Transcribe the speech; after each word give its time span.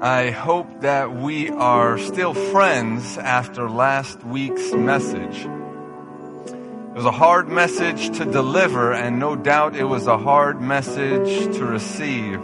I 0.00 0.30
hope 0.30 0.82
that 0.82 1.16
we 1.16 1.50
are 1.50 1.98
still 1.98 2.32
friends 2.32 3.18
after 3.18 3.68
last 3.68 4.22
week's 4.22 4.72
message. 4.72 5.38
It 5.40 6.94
was 6.94 7.04
a 7.04 7.10
hard 7.10 7.48
message 7.48 8.16
to 8.16 8.24
deliver, 8.24 8.92
and 8.92 9.18
no 9.18 9.34
doubt 9.34 9.74
it 9.74 9.82
was 9.82 10.06
a 10.06 10.16
hard 10.16 10.60
message 10.60 11.52
to 11.56 11.64
receive, 11.64 12.40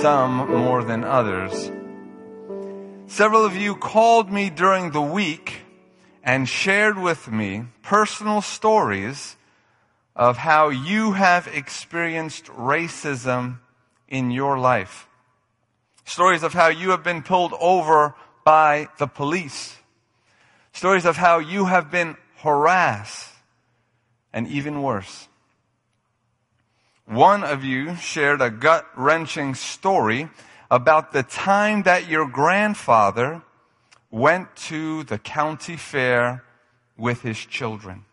some 0.00 0.50
more 0.50 0.82
than 0.82 1.04
others. 1.04 1.70
Several 3.06 3.44
of 3.44 3.54
you 3.54 3.76
called 3.76 4.32
me 4.32 4.50
during 4.50 4.90
the 4.90 5.00
week 5.00 5.60
and 6.24 6.48
shared 6.48 6.98
with 6.98 7.30
me 7.30 7.66
personal 7.82 8.42
stories 8.42 9.36
of 10.16 10.38
how 10.38 10.70
you 10.70 11.12
have 11.12 11.46
experienced 11.46 12.46
racism 12.46 13.58
in 14.08 14.32
your 14.32 14.58
life. 14.58 15.06
Stories 16.06 16.44
of 16.44 16.54
how 16.54 16.68
you 16.68 16.90
have 16.90 17.02
been 17.02 17.22
pulled 17.22 17.52
over 17.60 18.14
by 18.44 18.88
the 18.98 19.08
police. 19.08 19.76
Stories 20.72 21.04
of 21.04 21.16
how 21.16 21.40
you 21.40 21.64
have 21.64 21.90
been 21.90 22.16
harassed 22.36 23.32
and 24.32 24.46
even 24.46 24.82
worse. 24.82 25.26
One 27.06 27.42
of 27.42 27.64
you 27.64 27.96
shared 27.96 28.40
a 28.40 28.50
gut 28.50 28.86
wrenching 28.96 29.56
story 29.56 30.30
about 30.70 31.12
the 31.12 31.24
time 31.24 31.82
that 31.82 32.08
your 32.08 32.28
grandfather 32.28 33.42
went 34.08 34.54
to 34.56 35.02
the 35.04 35.18
county 35.18 35.76
fair 35.76 36.44
with 36.96 37.22
his 37.22 37.38
children. 37.38 38.04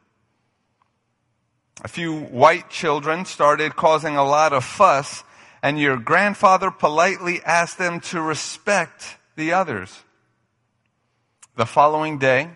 A 1.83 1.87
few 1.87 2.21
white 2.21 2.71
children 2.71 3.25
started 3.25 3.75
causing 3.75 4.17
a 4.17 4.25
lot 4.25 4.51
of 4.51 4.63
fuss 4.63 5.23
and 5.63 5.79
your 5.79 5.95
grandfather 5.95 6.69
politely 6.69 7.41
asked 7.43 7.77
them 7.77 8.01
to 8.01 8.21
respect 8.21 9.15
the 9.37 9.53
others. 9.53 10.03
The 11.55 11.65
following 11.65 12.19
day, 12.19 12.49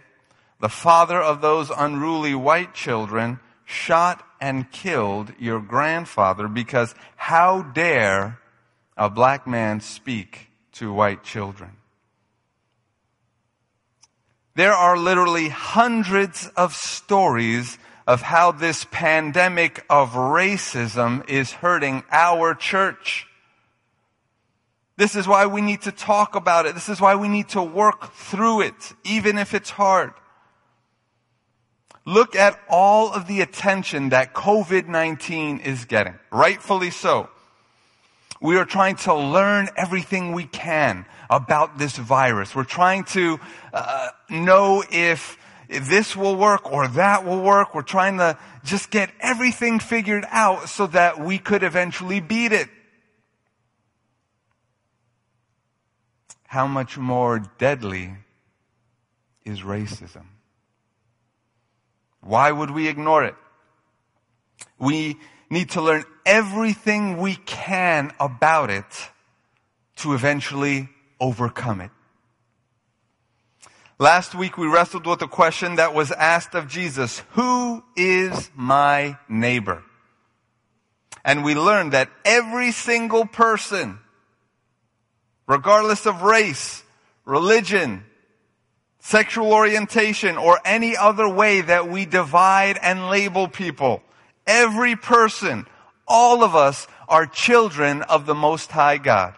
the 0.59 0.67
father 0.69 1.21
of 1.21 1.39
those 1.39 1.69
unruly 1.69 2.35
white 2.35 2.73
children 2.73 3.39
shot 3.63 4.27
and 4.41 4.69
killed 4.71 5.31
your 5.39 5.61
grandfather 5.61 6.49
because 6.49 6.93
how 7.15 7.61
dare 7.61 8.39
a 8.97 9.09
black 9.09 9.47
man 9.47 9.79
speak 9.79 10.49
to 10.73 10.91
white 10.91 11.23
children? 11.23 11.71
There 14.55 14.73
are 14.73 14.97
literally 14.97 15.47
hundreds 15.47 16.47
of 16.57 16.73
stories 16.73 17.77
of 18.07 18.21
how 18.21 18.53
this 18.53 18.85
pandemic 18.89 19.85
of 19.89 20.13
racism 20.13 21.29
is 21.29 21.51
hurting 21.51 22.03
our 22.09 22.55
church. 22.55 23.27
This 24.95 25.15
is 25.15 25.27
why 25.27 25.45
we 25.45 25.61
need 25.61 25.81
to 25.83 25.91
talk 25.91 26.35
about 26.35 26.65
it. 26.65 26.73
This 26.73 26.89
is 26.89 27.01
why 27.01 27.15
we 27.15 27.27
need 27.27 27.49
to 27.49 27.61
work 27.61 28.13
through 28.13 28.61
it, 28.61 28.93
even 29.03 29.37
if 29.37 29.53
it's 29.53 29.69
hard. 29.69 30.13
Look 32.05 32.37
at 32.37 32.57
all 32.69 33.11
of 33.11 33.27
the 33.27 33.41
attention 33.41 34.09
that 34.09 34.33
COVID-19 34.33 35.63
is 35.63 35.83
getting. 35.83 36.15
Rightfully 36.31 36.89
so. 36.89 37.29
We 38.39 38.55
are 38.57 38.65
trying 38.65 38.95
to 38.97 39.13
learn 39.13 39.67
everything 39.75 40.31
we 40.31 40.45
can 40.45 41.05
about 41.29 41.77
this 41.77 41.97
virus. 41.97 42.55
We're 42.55 42.63
trying 42.63 43.03
to 43.05 43.39
uh, 43.73 44.09
know 44.29 44.83
if 44.89 45.37
this 45.67 46.15
will 46.15 46.35
work 46.35 46.71
or 46.71 46.87
that 46.87 47.25
will 47.25 47.41
work. 47.41 47.75
We're 47.75 47.81
trying 47.81 48.17
to 48.17 48.37
just 48.63 48.89
get 48.89 49.09
everything 49.19 49.79
figured 49.79 50.25
out 50.29 50.69
so 50.69 50.87
that 50.87 51.19
we 51.19 51.37
could 51.37 51.63
eventually 51.63 52.19
beat 52.19 52.51
it. 52.51 52.69
How 56.45 56.67
much 56.67 56.97
more 56.97 57.39
deadly 57.57 58.13
is 59.43 59.61
racism? 59.61 60.25
Why 62.21 62.51
would 62.51 62.71
we 62.71 62.87
ignore 62.87 63.23
it? 63.23 63.35
We 64.79 65.17
need 65.49 65.71
to 65.71 65.81
learn 65.81 66.03
everything 66.25 67.17
we 67.17 67.35
can 67.35 68.13
about 68.19 68.69
it 68.69 69.09
to 69.97 70.13
eventually 70.13 70.89
overcome 71.19 71.81
it. 71.81 71.91
Last 73.99 74.35
week 74.35 74.59
we 74.59 74.67
wrestled 74.67 75.07
with 75.07 75.23
a 75.23 75.27
question 75.27 75.77
that 75.77 75.95
was 75.95 76.11
asked 76.11 76.53
of 76.53 76.67
Jesus. 76.67 77.23
Who 77.31 77.83
is 77.95 78.51
my 78.55 79.17
neighbor? 79.27 79.83
And 81.25 81.43
we 81.43 81.55
learned 81.55 81.93
that 81.93 82.11
every 82.23 82.71
single 82.71 83.25
person, 83.25 83.97
regardless 85.47 86.05
of 86.05 86.21
race, 86.21 86.83
religion, 87.25 88.05
sexual 88.99 89.51
orientation, 89.51 90.37
or 90.37 90.59
any 90.63 90.95
other 90.95 91.27
way 91.27 91.61
that 91.61 91.89
we 91.89 92.05
divide 92.05 92.77
and 92.79 93.09
label 93.09 93.47
people, 93.47 94.03
every 94.45 94.95
person, 94.95 95.65
all 96.07 96.43
of 96.43 96.55
us 96.55 96.87
are 97.09 97.25
children 97.25 98.03
of 98.03 98.27
the 98.27 98.35
Most 98.35 98.71
High 98.71 98.99
God. 98.99 99.33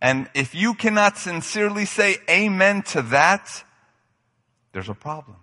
And 0.00 0.30
if 0.34 0.54
you 0.54 0.74
cannot 0.74 1.18
sincerely 1.18 1.84
say 1.84 2.18
amen 2.30 2.82
to 2.82 3.02
that, 3.02 3.64
there's 4.72 4.88
a 4.88 4.94
problem. 4.94 5.38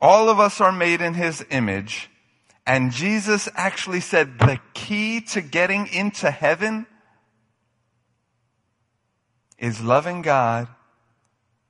All 0.00 0.30
of 0.30 0.40
us 0.40 0.60
are 0.60 0.72
made 0.72 1.02
in 1.02 1.14
His 1.14 1.44
image, 1.50 2.08
and 2.66 2.90
Jesus 2.90 3.48
actually 3.54 4.00
said 4.00 4.38
the 4.38 4.58
key 4.72 5.20
to 5.32 5.42
getting 5.42 5.88
into 5.88 6.30
heaven 6.30 6.86
is 9.58 9.82
loving 9.82 10.22
God 10.22 10.68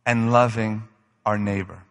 and 0.06 0.30
loving 0.30 0.84
our 1.26 1.38
neighbor. 1.38 1.82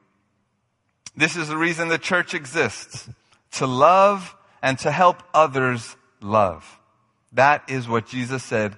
This 1.16 1.36
is 1.36 1.50
the 1.50 1.58
reason 1.58 1.90
the 1.90 1.98
church 1.98 2.34
exists. 2.34 3.10
To 3.54 3.68
love 3.68 4.36
and 4.62 4.80
to 4.80 4.92
help 4.92 5.22
others 5.34 5.98
love. 6.22 6.79
That 7.34 7.70
is 7.70 7.88
what 7.88 8.08
Jesus 8.08 8.44
said 8.44 8.76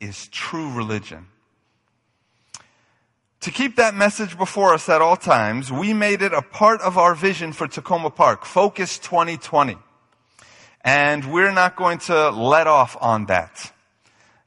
is 0.00 0.28
true 0.28 0.70
religion. 0.72 1.26
To 3.40 3.50
keep 3.50 3.76
that 3.76 3.94
message 3.94 4.38
before 4.38 4.72
us 4.72 4.88
at 4.88 5.02
all 5.02 5.16
times, 5.16 5.70
we 5.70 5.92
made 5.92 6.22
it 6.22 6.32
a 6.32 6.40
part 6.40 6.80
of 6.80 6.96
our 6.96 7.14
vision 7.14 7.52
for 7.52 7.66
Takoma 7.66 8.14
Park, 8.14 8.44
Focus 8.44 8.98
2020. 8.98 9.76
And 10.80 11.30
we're 11.30 11.52
not 11.52 11.76
going 11.76 11.98
to 11.98 12.30
let 12.30 12.66
off 12.66 12.96
on 13.00 13.26
that. 13.26 13.72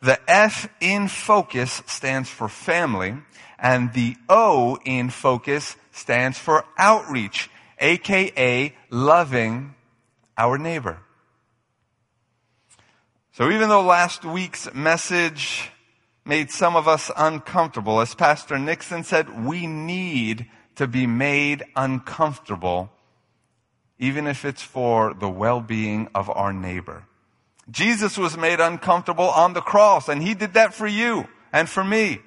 The 0.01 0.19
F 0.29 0.69
in 0.79 1.07
focus 1.07 1.81
stands 1.87 2.29
for 2.29 2.47
family, 2.47 3.15
and 3.59 3.93
the 3.93 4.15
O 4.29 4.77
in 4.85 5.09
focus 5.09 5.75
stands 5.91 6.37
for 6.37 6.65
outreach, 6.77 7.49
aka 7.79 8.75
loving 8.89 9.73
our 10.37 10.57
neighbor. 10.57 10.99
So 13.37 13.51
even 13.51 13.69
though 13.69 13.83
last 13.83 14.25
week's 14.25 14.73
message 14.73 15.69
made 16.25 16.49
some 16.49 16.75
of 16.75 16.87
us 16.87 17.11
uncomfortable, 17.15 18.01
as 18.01 18.15
Pastor 18.15 18.57
Nixon 18.57 19.03
said, 19.03 19.45
we 19.45 19.67
need 19.67 20.47
to 20.73 20.87
be 20.87 21.05
made 21.05 21.63
uncomfortable, 21.75 22.89
even 23.99 24.25
if 24.25 24.43
it's 24.43 24.63
for 24.63 25.13
the 25.13 25.29
well-being 25.29 26.07
of 26.15 26.31
our 26.31 26.51
neighbor. 26.51 27.03
Jesus 27.69 28.17
was 28.17 28.35
made 28.35 28.59
uncomfortable 28.59 29.29
on 29.29 29.53
the 29.53 29.61
cross, 29.61 30.09
and 30.09 30.23
he 30.23 30.33
did 30.33 30.55
that 30.55 30.73
for 30.73 30.87
you 30.87 31.27
and 31.53 31.69
for 31.69 31.83
me. 31.83 32.19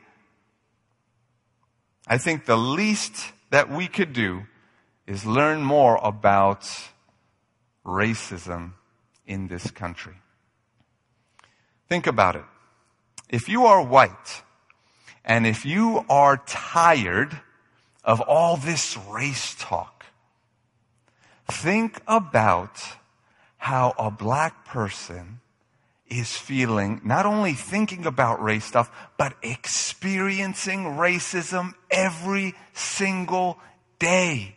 I 2.06 2.19
think 2.19 2.44
the 2.44 2.56
least 2.56 3.32
that 3.50 3.69
we 3.69 3.88
could 3.88 4.12
do 4.12 4.44
is 5.09 5.26
learn 5.26 5.62
more 5.62 5.99
about 6.04 6.70
racism 7.84 8.75
in 9.26 9.49
this 9.49 9.73
country. 9.73 10.14
Think 11.90 12.06
about 12.06 12.37
it. 12.37 12.44
If 13.28 13.48
you 13.48 13.66
are 13.66 13.82
white 13.82 14.42
and 15.25 15.44
if 15.44 15.66
you 15.66 16.04
are 16.08 16.37
tired 16.46 17.40
of 18.04 18.20
all 18.20 18.56
this 18.56 18.96
race 18.96 19.56
talk, 19.58 20.06
think 21.48 22.00
about 22.06 22.81
how 23.56 23.92
a 23.98 24.08
black 24.08 24.64
person 24.64 25.40
is 26.06 26.37
feeling, 26.37 27.00
not 27.02 27.26
only 27.26 27.54
thinking 27.54 28.06
about 28.06 28.40
race 28.40 28.64
stuff, 28.64 28.88
but 29.19 29.34
experiencing 29.43 30.84
racism 30.84 31.75
every 31.90 32.54
single 32.72 33.58
day. 33.98 34.54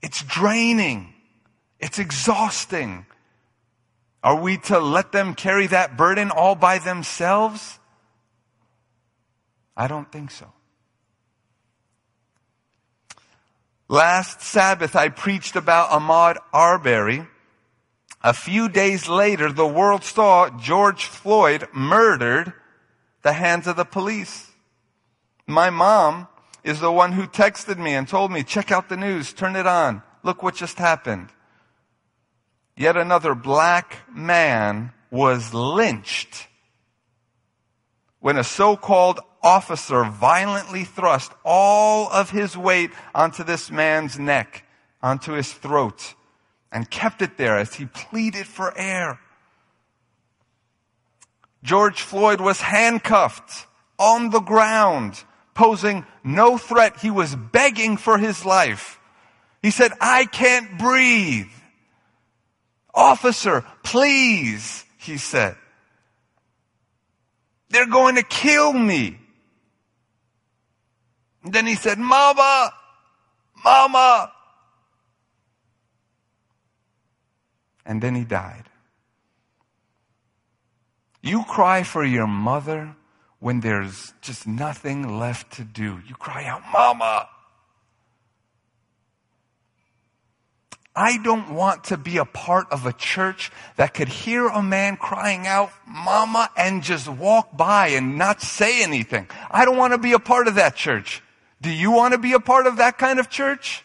It's 0.00 0.24
draining. 0.24 1.12
It's 1.78 1.98
exhausting. 1.98 3.04
Are 4.26 4.34
we 4.34 4.58
to 4.58 4.80
let 4.80 5.12
them 5.12 5.34
carry 5.34 5.68
that 5.68 5.96
burden 5.96 6.32
all 6.32 6.56
by 6.56 6.80
themselves? 6.80 7.78
I 9.76 9.86
don't 9.86 10.10
think 10.10 10.32
so. 10.32 10.52
Last 13.86 14.40
Sabbath, 14.40 14.96
I 14.96 15.10
preached 15.10 15.54
about 15.54 15.90
Ahmaud 15.90 16.38
Arbery 16.52 17.24
A 18.20 18.32
few 18.32 18.68
days 18.68 19.08
later, 19.08 19.52
the 19.52 19.64
world 19.64 20.02
saw 20.02 20.50
George 20.58 21.04
Floyd 21.04 21.68
murdered 21.72 22.52
the 23.22 23.34
hands 23.34 23.68
of 23.68 23.76
the 23.76 23.84
police. 23.84 24.50
My 25.46 25.70
mom 25.70 26.26
is 26.64 26.80
the 26.80 26.90
one 26.90 27.12
who 27.12 27.28
texted 27.28 27.78
me 27.78 27.94
and 27.94 28.08
told 28.08 28.32
me, 28.32 28.42
check 28.42 28.72
out 28.72 28.88
the 28.88 28.96
news, 28.96 29.32
turn 29.32 29.54
it 29.54 29.68
on, 29.68 30.02
look 30.24 30.42
what 30.42 30.56
just 30.56 30.78
happened. 30.78 31.28
Yet 32.76 32.96
another 32.96 33.34
black 33.34 33.96
man 34.14 34.92
was 35.10 35.54
lynched 35.54 36.46
when 38.20 38.36
a 38.36 38.44
so-called 38.44 39.20
officer 39.42 40.04
violently 40.04 40.84
thrust 40.84 41.32
all 41.44 42.10
of 42.10 42.30
his 42.30 42.56
weight 42.56 42.90
onto 43.14 43.44
this 43.44 43.70
man's 43.70 44.18
neck, 44.18 44.64
onto 45.02 45.32
his 45.32 45.52
throat, 45.52 46.14
and 46.72 46.90
kept 46.90 47.22
it 47.22 47.38
there 47.38 47.56
as 47.56 47.74
he 47.74 47.86
pleaded 47.86 48.46
for 48.46 48.76
air. 48.76 49.20
George 51.62 52.02
Floyd 52.02 52.40
was 52.40 52.60
handcuffed 52.60 53.66
on 53.98 54.30
the 54.30 54.40
ground, 54.40 55.22
posing 55.54 56.04
no 56.22 56.58
threat. 56.58 56.98
He 56.98 57.10
was 57.10 57.34
begging 57.34 57.96
for 57.96 58.18
his 58.18 58.44
life. 58.44 59.00
He 59.62 59.70
said, 59.70 59.92
I 60.00 60.26
can't 60.26 60.78
breathe. 60.78 61.50
Officer, 62.96 63.62
please, 63.82 64.84
he 64.96 65.18
said. 65.18 65.54
They're 67.68 67.86
going 67.86 68.16
to 68.16 68.22
kill 68.22 68.72
me. 68.72 69.18
Then 71.44 71.66
he 71.66 71.74
said, 71.74 71.98
Mama, 71.98 72.72
Mama. 73.62 74.32
And 77.84 78.02
then 78.02 78.14
he 78.14 78.24
died. 78.24 78.64
You 81.22 81.44
cry 81.44 81.82
for 81.82 82.04
your 82.04 82.26
mother 82.26 82.96
when 83.40 83.60
there's 83.60 84.14
just 84.22 84.46
nothing 84.46 85.18
left 85.18 85.52
to 85.54 85.64
do. 85.64 86.00
You 86.06 86.14
cry 86.14 86.44
out, 86.46 86.62
Mama. 86.72 87.28
I 90.96 91.18
don't 91.18 91.50
want 91.50 91.84
to 91.84 91.98
be 91.98 92.16
a 92.16 92.24
part 92.24 92.68
of 92.72 92.86
a 92.86 92.92
church 92.92 93.52
that 93.76 93.92
could 93.92 94.08
hear 94.08 94.48
a 94.48 94.62
man 94.62 94.96
crying 94.96 95.46
out, 95.46 95.70
Mama, 95.86 96.48
and 96.56 96.82
just 96.82 97.06
walk 97.06 97.54
by 97.54 97.88
and 97.88 98.16
not 98.16 98.40
say 98.40 98.82
anything. 98.82 99.28
I 99.50 99.66
don't 99.66 99.76
want 99.76 99.92
to 99.92 99.98
be 99.98 100.12
a 100.12 100.18
part 100.18 100.48
of 100.48 100.54
that 100.54 100.74
church. 100.74 101.22
Do 101.60 101.70
you 101.70 101.90
want 101.90 102.12
to 102.12 102.18
be 102.18 102.32
a 102.32 102.40
part 102.40 102.66
of 102.66 102.78
that 102.78 102.96
kind 102.96 103.20
of 103.20 103.28
church? 103.28 103.84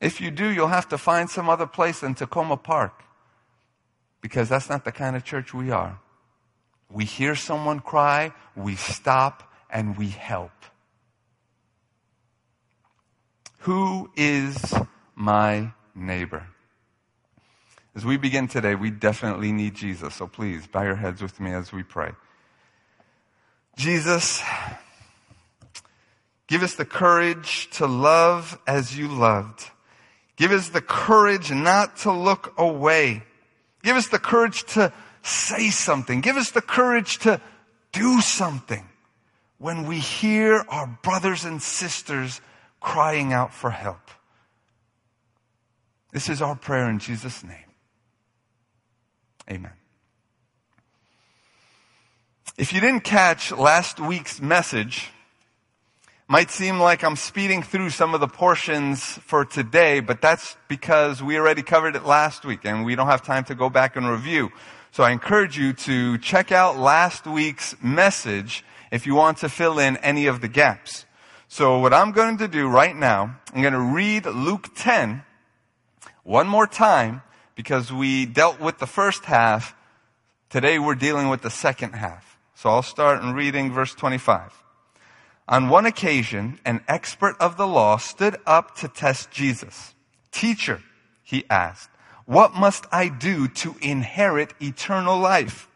If 0.00 0.22
you 0.22 0.30
do, 0.30 0.48
you'll 0.48 0.68
have 0.68 0.88
to 0.88 0.96
find 0.98 1.28
some 1.28 1.50
other 1.50 1.66
place 1.66 2.02
in 2.02 2.14
Takoma 2.14 2.62
Park. 2.62 3.04
Because 4.22 4.48
that's 4.48 4.70
not 4.70 4.86
the 4.86 4.92
kind 4.92 5.14
of 5.14 5.24
church 5.24 5.52
we 5.52 5.70
are. 5.70 6.00
We 6.90 7.04
hear 7.04 7.34
someone 7.34 7.80
cry, 7.80 8.32
we 8.56 8.76
stop, 8.76 9.52
and 9.70 9.96
we 9.98 10.08
help. 10.08 10.52
Who 13.60 14.10
is 14.16 14.74
my 15.14 15.72
neighbor? 15.94 16.46
As 17.94 18.06
we 18.06 18.16
begin 18.16 18.48
today, 18.48 18.74
we 18.74 18.90
definitely 18.90 19.52
need 19.52 19.74
Jesus. 19.74 20.14
So 20.14 20.26
please 20.26 20.66
bow 20.66 20.82
your 20.82 20.94
heads 20.94 21.20
with 21.20 21.38
me 21.40 21.52
as 21.52 21.70
we 21.70 21.82
pray. 21.82 22.12
Jesus, 23.76 24.42
give 26.46 26.62
us 26.62 26.74
the 26.74 26.86
courage 26.86 27.68
to 27.72 27.86
love 27.86 28.58
as 28.66 28.96
you 28.96 29.08
loved. 29.08 29.70
Give 30.36 30.52
us 30.52 30.70
the 30.70 30.80
courage 30.80 31.50
not 31.50 31.98
to 31.98 32.12
look 32.12 32.54
away. 32.56 33.24
Give 33.82 33.96
us 33.96 34.08
the 34.08 34.18
courage 34.18 34.64
to 34.74 34.90
say 35.22 35.68
something. 35.68 36.22
Give 36.22 36.36
us 36.36 36.50
the 36.50 36.62
courage 36.62 37.18
to 37.20 37.42
do 37.92 38.22
something 38.22 38.86
when 39.58 39.86
we 39.86 39.98
hear 39.98 40.64
our 40.70 40.86
brothers 41.02 41.44
and 41.44 41.60
sisters 41.60 42.40
crying 42.80 43.32
out 43.32 43.52
for 43.52 43.70
help. 43.70 44.10
This 46.12 46.28
is 46.28 46.42
our 46.42 46.56
prayer 46.56 46.90
in 46.90 46.98
Jesus' 46.98 47.44
name. 47.44 47.56
Amen. 49.48 49.72
If 52.56 52.72
you 52.72 52.80
didn't 52.80 53.04
catch 53.04 53.52
last 53.52 54.00
week's 54.00 54.40
message, 54.40 55.10
might 56.28 56.50
seem 56.50 56.78
like 56.78 57.02
I'm 57.02 57.16
speeding 57.16 57.62
through 57.62 57.90
some 57.90 58.14
of 58.14 58.20
the 58.20 58.28
portions 58.28 59.02
for 59.02 59.44
today, 59.44 59.98
but 60.00 60.20
that's 60.20 60.56
because 60.68 61.22
we 61.22 61.36
already 61.36 61.62
covered 61.62 61.96
it 61.96 62.04
last 62.04 62.44
week 62.44 62.60
and 62.64 62.84
we 62.84 62.94
don't 62.94 63.08
have 63.08 63.22
time 63.22 63.44
to 63.44 63.54
go 63.54 63.68
back 63.68 63.96
and 63.96 64.08
review. 64.08 64.50
So 64.92 65.02
I 65.02 65.10
encourage 65.10 65.58
you 65.58 65.72
to 65.72 66.18
check 66.18 66.52
out 66.52 66.78
last 66.78 67.26
week's 67.26 67.74
message 67.82 68.64
if 68.92 69.06
you 69.06 69.14
want 69.14 69.38
to 69.38 69.48
fill 69.48 69.78
in 69.78 69.96
any 69.98 70.26
of 70.26 70.40
the 70.40 70.48
gaps. 70.48 71.04
So 71.52 71.80
what 71.80 71.92
I'm 71.92 72.12
going 72.12 72.38
to 72.38 72.46
do 72.46 72.68
right 72.68 72.94
now, 72.94 73.36
I'm 73.52 73.60
going 73.60 73.72
to 73.72 73.80
read 73.80 74.24
Luke 74.24 74.68
10 74.76 75.24
one 76.22 76.46
more 76.46 76.68
time 76.68 77.22
because 77.56 77.92
we 77.92 78.24
dealt 78.24 78.60
with 78.60 78.78
the 78.78 78.86
first 78.86 79.24
half. 79.24 79.74
Today 80.48 80.78
we're 80.78 80.94
dealing 80.94 81.28
with 81.28 81.42
the 81.42 81.50
second 81.50 81.94
half. 81.94 82.38
So 82.54 82.70
I'll 82.70 82.84
start 82.84 83.20
in 83.20 83.32
reading 83.32 83.72
verse 83.72 83.96
25. 83.96 84.62
On 85.48 85.68
one 85.68 85.86
occasion, 85.86 86.60
an 86.64 86.84
expert 86.86 87.34
of 87.40 87.56
the 87.56 87.66
law 87.66 87.96
stood 87.96 88.36
up 88.46 88.76
to 88.76 88.86
test 88.86 89.32
Jesus. 89.32 89.96
Teacher, 90.30 90.80
he 91.24 91.44
asked, 91.50 91.90
what 92.26 92.54
must 92.54 92.86
I 92.92 93.08
do 93.08 93.48
to 93.48 93.74
inherit 93.82 94.54
eternal 94.62 95.18
life? 95.18 95.68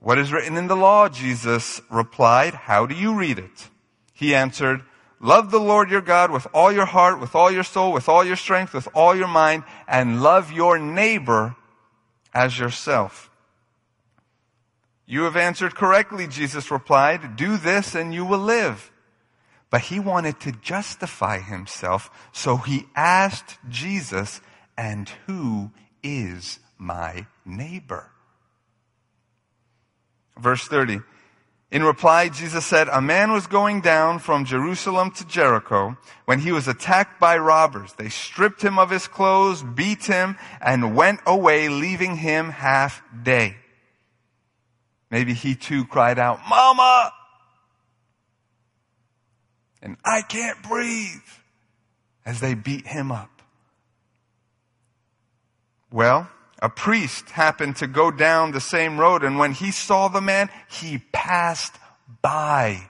What 0.00 0.18
is 0.18 0.32
written 0.32 0.56
in 0.56 0.66
the 0.66 0.74
law? 0.74 1.08
Jesus 1.08 1.80
replied, 1.88 2.54
how 2.54 2.86
do 2.86 2.96
you 2.96 3.14
read 3.14 3.38
it? 3.38 3.70
He 4.16 4.34
answered, 4.34 4.82
Love 5.20 5.50
the 5.50 5.60
Lord 5.60 5.90
your 5.90 6.00
God 6.00 6.30
with 6.30 6.46
all 6.54 6.72
your 6.72 6.86
heart, 6.86 7.20
with 7.20 7.34
all 7.34 7.50
your 7.50 7.62
soul, 7.62 7.92
with 7.92 8.08
all 8.08 8.24
your 8.24 8.36
strength, 8.36 8.72
with 8.72 8.88
all 8.94 9.14
your 9.14 9.28
mind, 9.28 9.64
and 9.86 10.22
love 10.22 10.50
your 10.50 10.78
neighbor 10.78 11.54
as 12.32 12.58
yourself. 12.58 13.30
You 15.04 15.24
have 15.24 15.36
answered 15.36 15.74
correctly, 15.74 16.26
Jesus 16.26 16.70
replied. 16.70 17.36
Do 17.36 17.58
this 17.58 17.94
and 17.94 18.12
you 18.12 18.24
will 18.24 18.38
live. 18.38 18.90
But 19.68 19.82
he 19.82 20.00
wanted 20.00 20.40
to 20.40 20.52
justify 20.52 21.40
himself, 21.40 22.10
so 22.32 22.56
he 22.56 22.86
asked 22.94 23.58
Jesus, 23.68 24.40
and 24.78 25.10
who 25.26 25.72
is 26.02 26.58
my 26.78 27.26
neighbor? 27.44 28.10
Verse 30.38 30.66
30. 30.66 31.00
In 31.70 31.82
reply, 31.82 32.28
Jesus 32.28 32.64
said, 32.64 32.88
a 32.88 33.00
man 33.00 33.32
was 33.32 33.48
going 33.48 33.80
down 33.80 34.20
from 34.20 34.44
Jerusalem 34.44 35.10
to 35.12 35.26
Jericho 35.26 35.96
when 36.24 36.38
he 36.38 36.52
was 36.52 36.68
attacked 36.68 37.18
by 37.18 37.36
robbers. 37.36 37.92
They 37.94 38.08
stripped 38.08 38.62
him 38.62 38.78
of 38.78 38.90
his 38.90 39.08
clothes, 39.08 39.64
beat 39.64 40.04
him, 40.04 40.38
and 40.60 40.94
went 40.94 41.20
away, 41.26 41.68
leaving 41.68 42.16
him 42.16 42.50
half 42.50 43.02
dead. 43.22 43.56
Maybe 45.10 45.34
he 45.34 45.56
too 45.56 45.84
cried 45.84 46.18
out, 46.18 46.40
Mama! 46.48 47.12
And 49.82 49.96
I 50.04 50.22
can't 50.22 50.62
breathe 50.62 51.20
as 52.24 52.40
they 52.40 52.54
beat 52.54 52.86
him 52.86 53.10
up. 53.10 53.42
Well, 55.90 56.28
a 56.60 56.68
priest 56.68 57.30
happened 57.30 57.76
to 57.76 57.86
go 57.86 58.10
down 58.10 58.52
the 58.52 58.60
same 58.60 58.98
road 58.98 59.22
and 59.22 59.38
when 59.38 59.52
he 59.52 59.70
saw 59.70 60.08
the 60.08 60.20
man, 60.20 60.48
he 60.70 60.98
passed 61.12 61.74
by. 62.22 62.88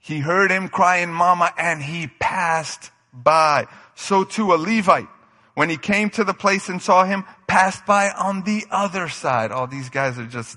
He 0.00 0.18
heard 0.18 0.50
him 0.50 0.68
crying 0.68 1.12
mama 1.12 1.52
and 1.58 1.82
he 1.82 2.08
passed 2.18 2.90
by. 3.12 3.66
So 3.94 4.24
too 4.24 4.54
a 4.54 4.56
Levite, 4.56 5.08
when 5.54 5.68
he 5.68 5.76
came 5.76 6.08
to 6.10 6.24
the 6.24 6.34
place 6.34 6.68
and 6.68 6.80
saw 6.80 7.04
him, 7.04 7.24
passed 7.46 7.84
by 7.84 8.10
on 8.10 8.42
the 8.44 8.64
other 8.70 9.08
side. 9.08 9.52
All 9.52 9.64
oh, 9.64 9.66
these 9.66 9.90
guys 9.90 10.18
are 10.18 10.26
just, 10.26 10.56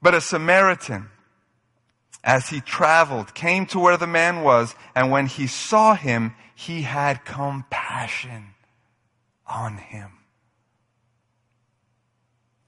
but 0.00 0.14
a 0.14 0.20
Samaritan, 0.20 1.08
as 2.22 2.48
he 2.48 2.60
traveled, 2.60 3.34
came 3.34 3.66
to 3.66 3.80
where 3.80 3.96
the 3.96 4.06
man 4.06 4.42
was, 4.42 4.74
and 4.94 5.10
when 5.10 5.26
he 5.26 5.48
saw 5.48 5.94
him, 5.94 6.34
he 6.66 6.82
had 6.82 7.24
compassion 7.24 8.54
on 9.46 9.76
him. 9.76 10.10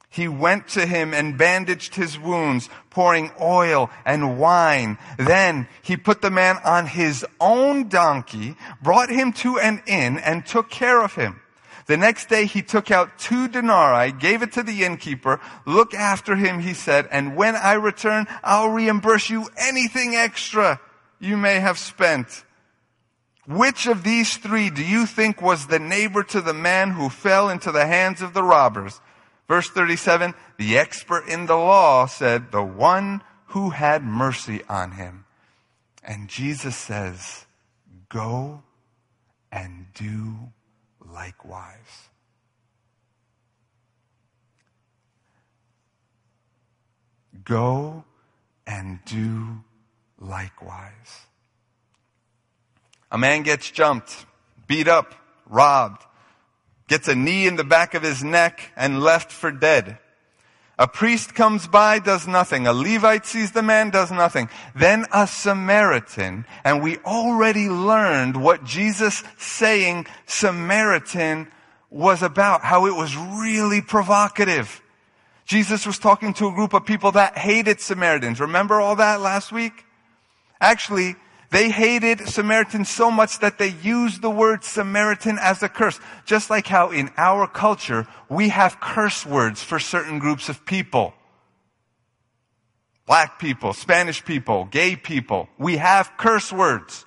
He 0.09 0.29
went 0.29 0.69
to 0.69 0.87
him 0.87 1.13
and 1.13 1.39
bandaged 1.39 1.95
his 1.95 2.19
wounds, 2.19 2.69
pouring 2.91 3.33
oil 3.41 3.91
and 4.05 4.39
wine. 4.39 4.99
Then 5.19 5.67
he 5.83 5.97
put 5.97 6.23
the 6.23 6.31
man 6.31 6.57
on 6.65 6.87
his 6.87 7.27
own 7.41 7.89
donkey, 7.89 8.57
brought 8.81 9.11
him 9.11 9.33
to 9.35 9.59
an 9.59 9.83
inn, 9.87 10.19
and 10.19 10.47
took 10.47 10.71
care 10.71 11.03
of 11.03 11.15
him. 11.15 11.41
The 11.87 11.97
next 11.97 12.29
day 12.29 12.47
he 12.47 12.63
took 12.63 12.91
out 12.91 13.19
two 13.19 13.49
denarii, 13.49 14.13
gave 14.13 14.43
it 14.43 14.53
to 14.53 14.63
the 14.63 14.85
innkeeper. 14.85 15.41
Look 15.67 15.95
after 15.95 16.37
him, 16.37 16.61
he 16.61 16.75
said, 16.75 17.09
and 17.11 17.37
when 17.37 17.57
I 17.57 17.75
return, 17.75 18.27
I'll 18.43 18.69
reimburse 18.71 19.29
you 19.31 19.49
anything 19.57 20.15
extra 20.15 20.81
you 21.19 21.37
may 21.37 21.61
have 21.61 21.79
spent. 21.79 22.45
Which 23.47 23.87
of 23.87 24.05
these 24.05 24.37
three 24.37 24.71
do 24.71 24.83
you 24.85 25.05
think 25.05 25.43
was 25.43 25.67
the 25.67 25.79
neighbor 25.79 26.23
to 26.25 26.41
the 26.41 26.55
man 26.55 26.93
who 26.93 27.09
fell 27.09 27.51
into 27.51 27.71
the 27.71 27.87
hands 27.87 28.23
of 28.23 28.33
the 28.33 28.43
robbers? 28.43 29.01
Verse 29.49 29.69
37, 29.69 30.33
the 30.57 30.79
expert 30.79 31.29
in 31.29 31.47
the 31.47 31.57
law 31.57 32.07
said, 32.07 32.51
the 32.51 32.63
one 32.63 33.23
who 33.49 33.71
had 33.71 34.03
mercy 34.03 34.63
on 34.69 34.93
him. 34.93 35.27
And 36.03 36.29
Jesus 36.29 36.77
says, 36.77 37.45
go 38.09 38.63
and 39.53 39.87
do 39.95 40.37
likewise. 41.07 42.09
Go 47.45 48.05
and 48.67 49.01
do 49.05 49.63
likewise. 50.19 51.27
A 53.15 53.17
man 53.17 53.45
gets 53.45 53.71
jumped, 53.71 54.27
beat 54.67 54.89
up, 54.89 55.15
robbed, 55.47 56.03
gets 56.89 57.07
a 57.07 57.15
knee 57.15 57.47
in 57.47 57.55
the 57.55 57.63
back 57.63 57.95
of 57.95 58.03
his 58.03 58.25
neck 58.25 58.73
and 58.75 59.05
left 59.05 59.31
for 59.31 59.53
dead. 59.53 59.99
A 60.81 60.89
priest 60.89 61.33
comes 61.33 61.69
by, 61.69 62.01
does 62.01 62.27
nothing. 62.27 62.67
A 62.67 62.73
Levite 62.73 63.25
sees 63.25 63.53
the 63.53 63.63
man, 63.63 63.91
does 63.91 64.11
nothing. 64.11 64.49
Then 64.75 65.07
a 65.13 65.29
Samaritan, 65.29 66.45
and 66.65 66.83
we 66.83 66.99
already 67.07 67.69
learned 67.69 68.43
what 68.43 68.65
Jesus 68.65 69.23
saying 69.39 70.09
Samaritan 70.27 71.47
was 71.91 72.21
about, 72.21 72.63
how 72.63 72.87
it 72.87 72.97
was 72.97 73.17
really 73.17 73.81
provocative. 73.81 74.83
Jesus 75.45 75.87
was 75.87 76.01
talking 76.01 76.35
to 76.35 76.49
a 76.49 76.53
group 76.53 76.75
of 76.75 76.85
people 76.85 77.13
that 77.13 77.39
hated 77.39 77.81
Samaritans. 77.81 78.41
Remember 78.41 78.81
all 78.81 78.97
that 78.97 79.21
last 79.21 79.53
week? 79.53 79.85
Actually, 80.61 81.15
they 81.55 81.71
hated 81.71 82.19
Samaritans 82.27 82.89
so 82.89 83.13
much 83.13 83.39
that 83.39 83.59
they 83.59 83.69
used 83.81 84.23
the 84.23 84.29
word 84.29 84.65
Samaritan 84.65 85.39
as 85.41 85.63
a 85.63 85.69
curse. 85.69 86.01
Just 86.25 86.51
like 86.51 86.67
how 86.67 86.91
in 86.91 87.13
our 87.17 87.47
culture, 87.47 88.09
we 88.29 88.49
have 88.49 88.81
curse 88.81 89.25
words 89.25 89.63
for 89.63 89.79
certain 89.79 90.19
groups 90.19 90.49
of 90.49 90.67
people. 90.67 91.15
Black 93.07 93.39
people, 93.39 93.73
Spanish 93.73 94.25
people, 94.25 94.65
gay 94.65 94.97
people. 94.97 95.49
We 95.57 95.77
have 95.77 96.11
curse 96.17 96.53
words. 96.53 97.05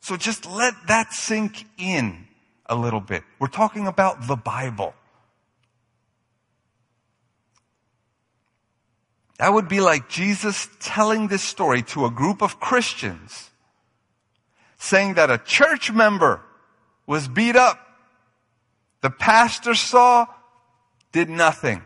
So 0.00 0.16
just 0.16 0.46
let 0.46 0.72
that 0.86 1.12
sink 1.12 1.66
in 1.76 2.26
a 2.64 2.74
little 2.74 3.00
bit. 3.00 3.22
We're 3.38 3.48
talking 3.48 3.86
about 3.86 4.26
the 4.26 4.36
Bible. 4.36 4.94
That 9.38 9.52
would 9.52 9.68
be 9.68 9.82
like 9.82 10.08
Jesus 10.08 10.68
telling 10.80 11.28
this 11.28 11.42
story 11.42 11.82
to 11.92 12.06
a 12.06 12.10
group 12.10 12.42
of 12.42 12.60
Christians 12.60 13.47
saying 14.78 15.14
that 15.14 15.30
a 15.30 15.38
church 15.38 15.92
member 15.92 16.40
was 17.06 17.28
beat 17.28 17.56
up. 17.56 17.78
The 19.00 19.10
pastor 19.10 19.74
saw, 19.74 20.26
did 21.12 21.28
nothing. 21.28 21.82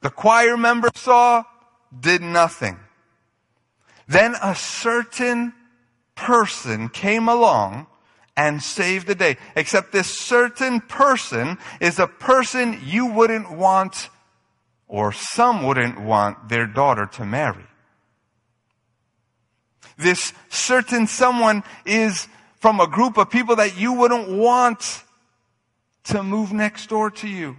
The 0.00 0.10
choir 0.10 0.56
member 0.56 0.90
saw, 0.94 1.44
did 1.98 2.22
nothing. 2.22 2.78
Then 4.08 4.34
a 4.42 4.54
certain 4.54 5.54
person 6.14 6.88
came 6.88 7.28
along 7.28 7.86
and 8.36 8.62
saved 8.62 9.06
the 9.06 9.14
day. 9.14 9.36
Except 9.56 9.92
this 9.92 10.18
certain 10.18 10.80
person 10.80 11.58
is 11.80 11.98
a 11.98 12.06
person 12.06 12.80
you 12.84 13.06
wouldn't 13.06 13.50
want 13.50 14.08
or 14.88 15.12
some 15.12 15.64
wouldn't 15.66 16.00
want 16.00 16.48
their 16.48 16.66
daughter 16.66 17.06
to 17.06 17.24
marry. 17.24 17.64
This 19.98 20.32
certain 20.48 21.06
someone 21.06 21.62
is 21.84 22.28
from 22.60 22.80
a 22.80 22.86
group 22.86 23.16
of 23.16 23.30
people 23.30 23.56
that 23.56 23.78
you 23.78 23.92
wouldn't 23.92 24.28
want 24.28 25.02
to 26.04 26.22
move 26.22 26.52
next 26.52 26.88
door 26.88 27.10
to 27.10 27.28
you. 27.28 27.56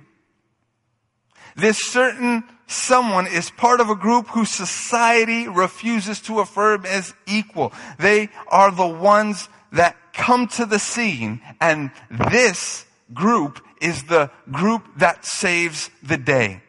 This 1.55 1.77
certain 1.77 2.43
someone 2.67 3.27
is 3.27 3.51
part 3.51 3.79
of 3.79 3.89
a 3.89 3.95
group 3.95 4.27
whose 4.29 4.49
society 4.49 5.47
refuses 5.47 6.19
to 6.21 6.39
affirm 6.39 6.85
as 6.85 7.13
equal. 7.27 7.73
They 7.99 8.29
are 8.47 8.71
the 8.71 8.87
ones 8.87 9.49
that 9.71 9.95
come 10.13 10.47
to 10.47 10.65
the 10.65 10.79
scene 10.79 11.41
and 11.59 11.91
this 12.09 12.85
group 13.13 13.63
is 13.81 14.03
the 14.03 14.31
group 14.51 14.83
that 14.97 15.25
saves 15.25 15.89
the 16.01 16.17
day. 16.17 16.61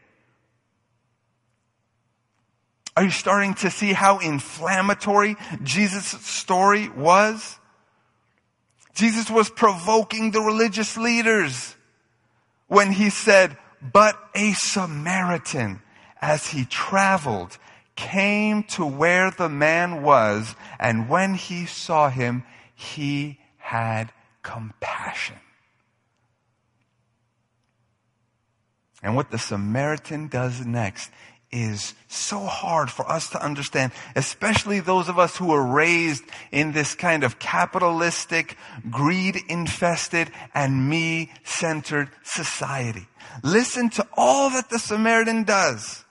Are 2.97 3.05
you 3.05 3.11
starting 3.11 3.55
to 3.55 3.71
see 3.71 3.93
how 3.93 4.19
inflammatory 4.19 5.37
Jesus' 5.63 6.07
story 6.25 6.89
was? 6.89 7.59
Jesus 8.95 9.29
was 9.29 9.51
provoking 9.51 10.31
the 10.31 10.41
religious 10.41 10.97
leaders 10.97 11.75
when 12.69 12.93
he 12.93 13.11
said, 13.11 13.57
but 13.93 14.19
a 14.35 14.53
Samaritan, 14.53 15.83
as 16.23 16.47
he 16.49 16.65
traveled, 16.65 17.59
came 17.97 18.63
to 18.63 18.87
where 18.87 19.31
the 19.31 19.49
man 19.49 20.03
was, 20.03 20.55
and 20.79 21.09
when 21.09 21.35
he 21.35 21.67
saw 21.67 22.09
him, 22.09 22.45
he 22.75 23.39
had 23.59 24.13
compassion. 24.43 25.37
And 29.03 29.15
what 29.15 29.31
the 29.31 29.39
Samaritan 29.39 30.29
does 30.29 30.65
next 30.65 31.11
is 31.55 31.95
so 32.09 32.41
hard 32.41 32.91
for 32.91 33.09
us 33.09 33.31
to 33.31 33.43
understand, 33.43 33.93
especially 34.17 34.81
those 34.81 35.09
of 35.09 35.21
us 35.21 35.37
who 35.37 35.47
were 35.47 35.65
raised 35.65 36.25
in 36.51 36.73
this 36.73 36.97
kind 36.97 37.23
of 37.23 37.39
capitalistic, 37.39 38.57
greed 38.91 39.41
infested, 39.49 40.31
and 40.53 40.91
me 40.91 41.31
centered 41.45 42.11
society. 42.25 43.07
Listen 43.45 43.89
to 43.91 44.07
all 44.17 44.51
that 44.51 44.69
the 44.69 44.81
Samaritan 44.81 45.45
does. 45.45 46.05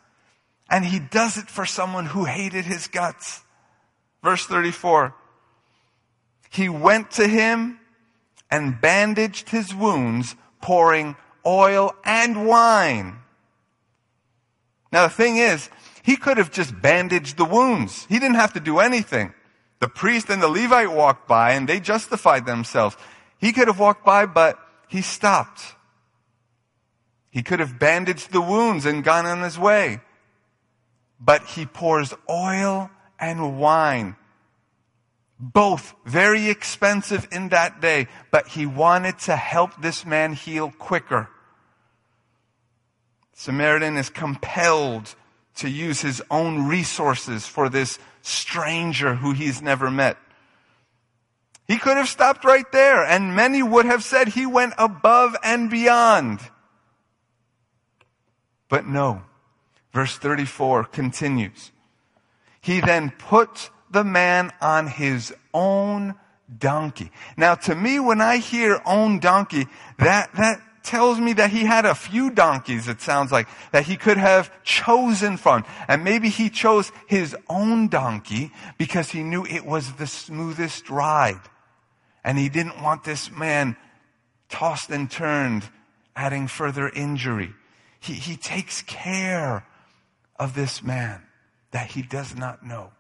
And 0.70 0.86
he 0.86 1.00
does 1.00 1.38
it 1.38 1.50
for 1.50 1.66
someone 1.66 2.06
who 2.06 2.24
hated 2.24 2.64
his 2.64 2.88
guts. 2.88 3.42
Verse 4.24 4.46
34. 4.46 5.14
He 6.50 6.70
went 6.70 7.12
to 7.12 7.28
him 7.28 7.80
and 8.50 8.80
bandaged 8.80 9.50
his 9.50 9.76
wounds, 9.76 10.36
pouring 10.62 11.18
oil 11.46 11.94
and 12.06 12.48
wine 12.48 13.20
now 14.94 15.08
the 15.08 15.14
thing 15.14 15.38
is, 15.38 15.70
he 16.04 16.16
could 16.16 16.38
have 16.38 16.52
just 16.52 16.80
bandaged 16.80 17.36
the 17.36 17.46
wounds. 17.46 18.06
He 18.08 18.20
didn't 18.20 18.36
have 18.36 18.54
to 18.54 18.60
do 18.60 18.78
anything. 18.80 19.34
The 19.80 19.88
priest 19.88 20.30
and 20.30 20.42
the 20.42 20.48
Levite 20.48 20.92
walked 20.92 21.28
by 21.28 21.54
and 21.54 21.68
they 21.68 21.80
justified 21.80 22.46
themselves. 22.46 22.96
He 23.40 23.52
could 23.52 23.68
have 23.68 23.80
walked 23.80 24.06
by, 24.06 24.28
but 24.28 24.60
he 24.88 25.02
stopped. 25.02 25.76
He 27.32 27.42
could 27.42 27.60
have 27.60 27.80
bandaged 27.80 28.32
the 28.32 28.40
wounds 28.40 28.86
and 28.86 29.04
gone 29.04 29.26
on 29.26 29.42
his 29.42 29.58
way. 29.58 30.00
But 31.20 31.44
he 31.48 31.66
pours 31.66 32.14
oil 32.30 32.92
and 33.20 33.58
wine. 33.60 34.16
Both 35.40 35.96
very 36.06 36.50
expensive 36.50 37.28
in 37.32 37.50
that 37.50 37.82
day, 37.82 38.08
but 38.30 38.48
he 38.50 38.68
wanted 38.68 39.18
to 39.20 39.36
help 39.36 39.82
this 39.82 40.06
man 40.06 40.34
heal 40.34 40.72
quicker. 40.78 41.30
Samaritan 43.34 43.98
is 43.98 44.10
compelled 44.10 45.16
to 45.56 45.70
use 45.70 46.02
his 46.02 46.22
own 46.32 46.68
resources 46.68 47.46
for 47.46 47.70
this 47.70 48.00
stranger 48.22 49.16
who 49.16 49.34
he's 49.34 49.62
never 49.62 49.92
met. 49.92 50.18
He 51.68 51.78
could 51.78 51.98
have 51.98 52.10
stopped 52.10 52.44
right 52.44 52.70
there 52.72 53.04
and 53.04 53.36
many 53.36 53.64
would 53.64 53.86
have 53.86 54.04
said 54.04 54.30
he 54.30 54.46
went 54.46 54.74
above 54.78 55.36
and 55.44 55.70
beyond. 55.70 56.40
But 58.70 58.86
no. 58.88 59.24
Verse 59.94 60.18
34 60.18 60.86
continues. 60.86 61.72
He 62.60 62.80
then 62.80 63.12
put 63.12 63.70
the 63.92 64.04
man 64.04 64.52
on 64.60 64.88
his 64.88 65.34
own 65.54 66.16
donkey. 66.58 67.12
Now 67.38 67.56
to 67.56 67.76
me, 67.76 68.00
when 68.00 68.20
I 68.20 68.38
hear 68.38 68.82
own 68.86 69.20
donkey, 69.20 69.68
that, 70.00 70.34
that 70.36 70.62
tells 70.84 71.20
me 71.20 71.34
that 71.34 71.50
he 71.50 71.66
had 71.66 71.86
a 71.86 71.96
few 71.96 72.30
donkeys, 72.30 72.88
it 72.88 73.02
sounds 73.02 73.32
like, 73.32 73.48
that 73.72 73.86
he 73.86 73.96
could 73.98 74.18
have 74.18 74.52
chosen 74.64 75.38
from. 75.38 75.66
And 75.88 76.04
maybe 76.04 76.30
he 76.30 76.50
chose 76.50 76.92
his 77.08 77.36
own 77.50 77.88
donkey 77.88 78.52
because 78.78 79.10
he 79.10 79.24
knew 79.24 79.46
it 79.46 79.66
was 79.66 79.94
the 79.94 80.08
smoothest 80.08 80.90
ride. 80.90 81.42
And 82.24 82.38
he 82.38 82.50
didn't 82.50 82.82
want 82.82 83.04
this 83.04 83.32
man 83.32 83.76
tossed 84.50 84.90
and 84.90 85.10
turned, 85.10 85.64
adding 86.16 86.48
further 86.48 86.90
injury. 86.90 87.54
He, 88.00 88.14
he 88.14 88.36
takes 88.36 88.82
care 88.84 89.66
of 90.38 90.54
this 90.54 90.84
man 90.84 91.22
that 91.72 91.92
he 91.92 92.02
does 92.02 92.36
not 92.36 92.66
know. 92.66 92.92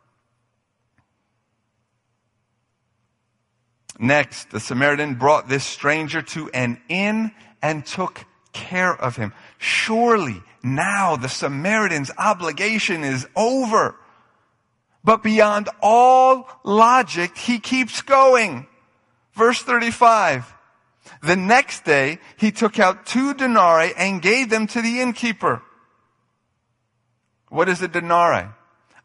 Next, 4.00 4.50
the 4.50 4.60
Samaritan 4.60 5.16
brought 5.16 5.48
this 5.48 5.64
stranger 5.64 6.22
to 6.22 6.50
an 6.50 6.82
inn 6.90 7.32
and 7.64 7.86
took 7.86 8.26
care 8.52 8.94
of 8.94 9.16
him. 9.16 9.34
Surely 9.58 10.44
now 10.62 11.16
the 11.16 11.30
Samaritan's 11.30 12.12
obligation 12.18 13.04
is 13.04 13.26
over. 13.36 13.96
But 15.04 15.24
beyond 15.24 15.70
all 15.82 16.48
logic, 16.64 17.38
he 17.38 17.60
keeps 17.60 18.02
going. 18.02 18.68
Verse 19.34 19.62
35. 19.62 20.54
The 21.22 21.36
next 21.36 21.84
day, 21.84 22.20
he 22.38 22.52
took 22.52 22.80
out 22.80 23.06
two 23.06 23.34
denarii 23.34 23.94
and 23.98 24.22
gave 24.22 24.50
them 24.50 24.68
to 24.68 24.82
the 24.82 25.02
innkeeper. 25.02 25.62
What 27.50 27.70
is 27.70 27.82
a 27.82 27.88
denarii? 27.88 28.50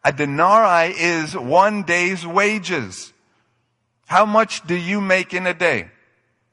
A 0.05 0.12
denarii 0.12 0.95
is 0.97 1.37
one 1.37 1.83
day's 1.83 2.27
wages. 2.27 3.12
How 4.07 4.25
much 4.25 4.67
do 4.67 4.75
you 4.75 5.00
make 5.00 5.35
in 5.35 5.47
a 5.47 5.55
day? 5.55 5.91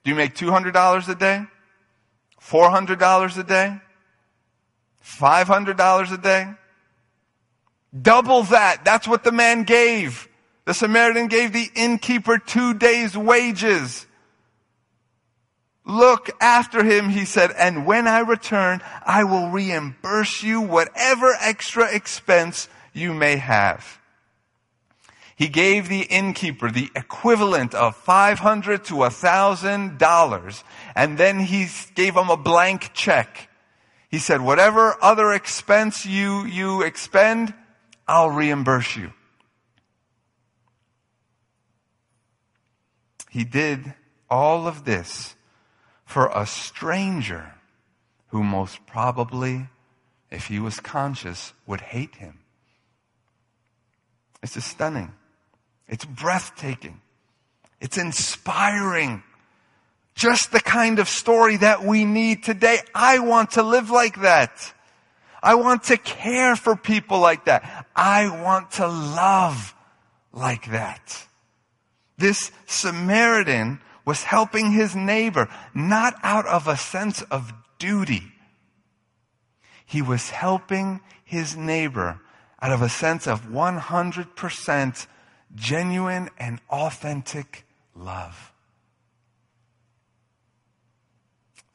Do 0.03 0.11
you 0.11 0.15
make 0.15 0.35
$200 0.35 1.09
a 1.09 1.15
day? 1.15 1.45
$400 2.47 3.37
a 3.37 3.43
day? 3.43 3.79
$500 5.03 6.11
a 6.11 6.17
day? 6.17 6.47
Double 8.01 8.43
that. 8.43 8.83
That's 8.83 9.07
what 9.07 9.23
the 9.23 9.31
man 9.31 9.63
gave. 9.63 10.27
The 10.65 10.73
Samaritan 10.73 11.27
gave 11.27 11.53
the 11.53 11.69
innkeeper 11.75 12.37
two 12.37 12.73
days 12.73 13.15
wages. 13.15 14.05
Look 15.85 16.31
after 16.41 16.83
him, 16.83 17.09
he 17.09 17.25
said, 17.25 17.51
and 17.51 17.85
when 17.85 18.07
I 18.07 18.19
return, 18.19 18.81
I 19.05 19.23
will 19.23 19.49
reimburse 19.49 20.41
you 20.41 20.61
whatever 20.61 21.35
extra 21.39 21.93
expense 21.93 22.67
you 22.91 23.13
may 23.13 23.37
have. 23.37 23.99
He 25.35 25.47
gave 25.47 25.89
the 25.89 26.01
innkeeper 26.01 26.71
the 26.71 26.89
equivalent 26.95 27.75
of 27.75 27.95
500 27.97 28.85
to 28.85 29.03
a 29.03 29.09
thousand 29.09 29.97
dollars, 29.99 30.63
and 30.95 31.17
then 31.17 31.39
he 31.39 31.67
gave 31.93 32.15
him 32.15 32.29
a 32.29 32.37
blank 32.37 32.91
check. 32.93 33.49
He 34.09 34.17
said, 34.17 34.41
whatever 34.41 34.95
other 35.01 35.33
expense 35.33 36.05
you, 36.05 36.45
you 36.45 36.81
expend, 36.81 37.53
I'll 38.07 38.29
reimburse 38.29 38.95
you. 38.95 39.11
He 43.29 43.43
did 43.43 43.93
all 44.29 44.67
of 44.67 44.85
this 44.85 45.35
for 46.05 46.31
a 46.33 46.45
stranger 46.45 47.55
who 48.27 48.43
most 48.43 48.85
probably, 48.85 49.67
if 50.31 50.47
he 50.47 50.59
was 50.59 50.79
conscious, 50.79 51.51
would 51.67 51.81
hate 51.81 52.15
him. 52.15 52.39
It's 54.41 54.63
stunning. 54.63 55.11
It's 55.87 56.05
breathtaking. 56.05 57.01
It's 57.81 57.97
inspiring. 57.97 59.23
Just 60.15 60.51
the 60.51 60.61
kind 60.61 60.99
of 60.99 61.09
story 61.09 61.57
that 61.57 61.83
we 61.83 62.05
need 62.05 62.43
today. 62.43 62.79
I 62.93 63.19
want 63.19 63.51
to 63.51 63.63
live 63.63 63.89
like 63.89 64.21
that. 64.21 64.73
I 65.43 65.55
want 65.55 65.83
to 65.85 65.97
care 65.97 66.55
for 66.55 66.75
people 66.75 67.19
like 67.19 67.45
that. 67.45 67.85
I 67.95 68.29
want 68.43 68.71
to 68.71 68.87
love 68.87 69.75
like 70.31 70.71
that. 70.71 71.27
This 72.17 72.51
Samaritan 72.65 73.81
was 74.05 74.23
helping 74.23 74.71
his 74.71 74.95
neighbor, 74.95 75.49
not 75.73 76.15
out 76.23 76.47
of 76.47 76.67
a 76.67 76.77
sense 76.77 77.21
of 77.23 77.53
duty. 77.77 78.31
He 79.85 80.01
was 80.01 80.29
helping 80.29 81.01
his 81.23 81.57
neighbor 81.57 82.19
out 82.61 82.71
of 82.71 82.81
a 82.81 82.89
sense 82.89 83.27
of 83.27 83.47
100% 83.47 85.07
genuine 85.55 86.29
and 86.39 86.59
authentic 86.69 87.65
love. 87.95 88.51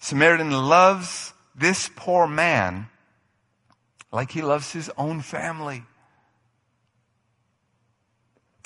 Samaritan 0.00 0.50
loves 0.50 1.32
this 1.54 1.90
poor 1.94 2.26
man 2.26 2.88
like 4.10 4.32
he 4.32 4.42
loves 4.42 4.72
his 4.72 4.90
own 4.96 5.20
family. 5.20 5.84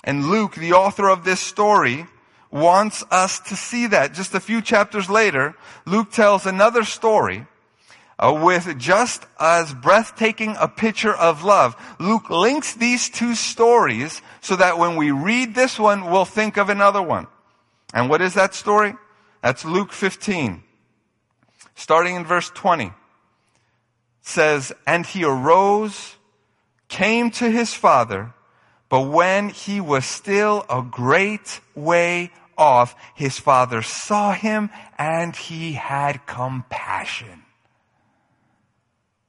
And 0.02 0.26
Luke, 0.26 0.54
the 0.54 0.72
author 0.72 1.08
of 1.08 1.24
this 1.24 1.40
story, 1.40 2.06
wants 2.50 3.04
us 3.10 3.40
to 3.40 3.56
see 3.56 3.88
that. 3.88 4.14
Just 4.14 4.34
a 4.34 4.40
few 4.40 4.62
chapters 4.62 5.10
later, 5.10 5.54
Luke 5.86 6.12
tells 6.12 6.46
another 6.46 6.84
story 6.84 7.46
uh, 8.18 8.40
with 8.42 8.78
just 8.78 9.26
as 9.40 9.74
breathtaking 9.74 10.54
a 10.60 10.68
picture 10.68 11.14
of 11.14 11.42
love. 11.42 11.74
Luke 11.98 12.30
links 12.30 12.74
these 12.74 13.10
two 13.10 13.34
stories 13.34 14.22
so 14.40 14.56
that 14.56 14.78
when 14.78 14.96
we 14.96 15.10
read 15.10 15.54
this 15.54 15.78
one, 15.78 16.10
we'll 16.10 16.24
think 16.24 16.56
of 16.56 16.68
another 16.68 17.02
one. 17.02 17.26
And 17.92 18.08
what 18.08 18.22
is 18.22 18.34
that 18.34 18.54
story? 18.54 18.94
That's 19.42 19.64
Luke 19.64 19.92
15. 19.92 20.63
Starting 21.74 22.16
in 22.16 22.24
verse 22.24 22.50
20. 22.50 22.92
says, 24.22 24.72
And 24.86 25.04
he 25.04 25.24
arose, 25.24 26.16
came 26.88 27.30
to 27.32 27.50
his 27.50 27.74
father, 27.74 28.32
but 28.88 29.02
when 29.02 29.48
he 29.48 29.80
was 29.80 30.04
still 30.04 30.64
a 30.70 30.82
great 30.82 31.60
way 31.74 32.30
off, 32.56 32.94
his 33.14 33.38
father 33.38 33.82
saw 33.82 34.32
him 34.32 34.70
and 34.96 35.34
he 35.34 35.72
had 35.72 36.26
compassion. 36.26 37.42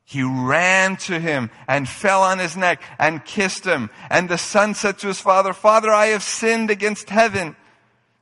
He 0.04 0.22
ran 0.22 0.98
to 0.98 1.20
him 1.20 1.50
and 1.68 1.90
fell 1.90 2.22
on 2.22 2.38
his 2.38 2.56
neck 2.56 2.82
and 3.00 3.26
kissed 3.26 3.66
him. 3.66 3.90
And 4.10 4.30
the 4.30 4.38
son 4.38 4.76
said 4.76 5.00
to 5.00 5.08
his 5.08 5.20
father, 5.20 5.52
Father, 5.52 5.90
I 5.90 6.08
have 6.08 6.22
sinned 6.22 6.70
against 6.70 7.10
heaven 7.10 7.56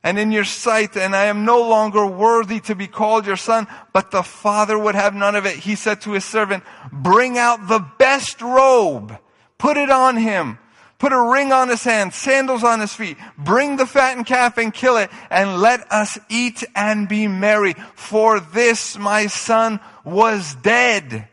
and 0.04 0.18
in 0.18 0.30
your 0.30 0.44
sight, 0.44 0.98
and 0.98 1.16
I 1.16 1.24
am 1.24 1.46
no 1.46 1.66
longer 1.66 2.04
worthy 2.04 2.60
to 2.60 2.74
be 2.74 2.86
called 2.86 3.26
your 3.26 3.38
son. 3.38 3.66
But 3.94 4.10
the 4.10 4.22
father 4.22 4.78
would 4.78 4.94
have 4.94 5.14
none 5.14 5.34
of 5.34 5.46
it. 5.46 5.56
He 5.56 5.76
said 5.76 6.02
to 6.02 6.12
his 6.12 6.26
servant, 6.26 6.62
bring 6.92 7.38
out 7.38 7.68
the 7.68 7.84
best 7.98 8.42
robe, 8.42 9.18
put 9.56 9.78
it 9.78 9.88
on 9.88 10.18
him, 10.18 10.58
put 10.98 11.14
a 11.14 11.20
ring 11.20 11.52
on 11.52 11.70
his 11.70 11.84
hand, 11.84 12.12
sandals 12.12 12.62
on 12.62 12.80
his 12.80 12.92
feet, 12.92 13.16
bring 13.38 13.76
the 13.76 13.86
fattened 13.86 14.26
calf 14.26 14.58
and 14.58 14.74
kill 14.74 14.98
it, 14.98 15.10
and 15.30 15.58
let 15.58 15.90
us 15.90 16.18
eat 16.28 16.62
and 16.76 17.08
be 17.08 17.26
merry. 17.26 17.72
For 17.94 18.40
this 18.40 18.98
my 18.98 19.26
son 19.26 19.80
was 20.04 20.54
dead 20.56 21.28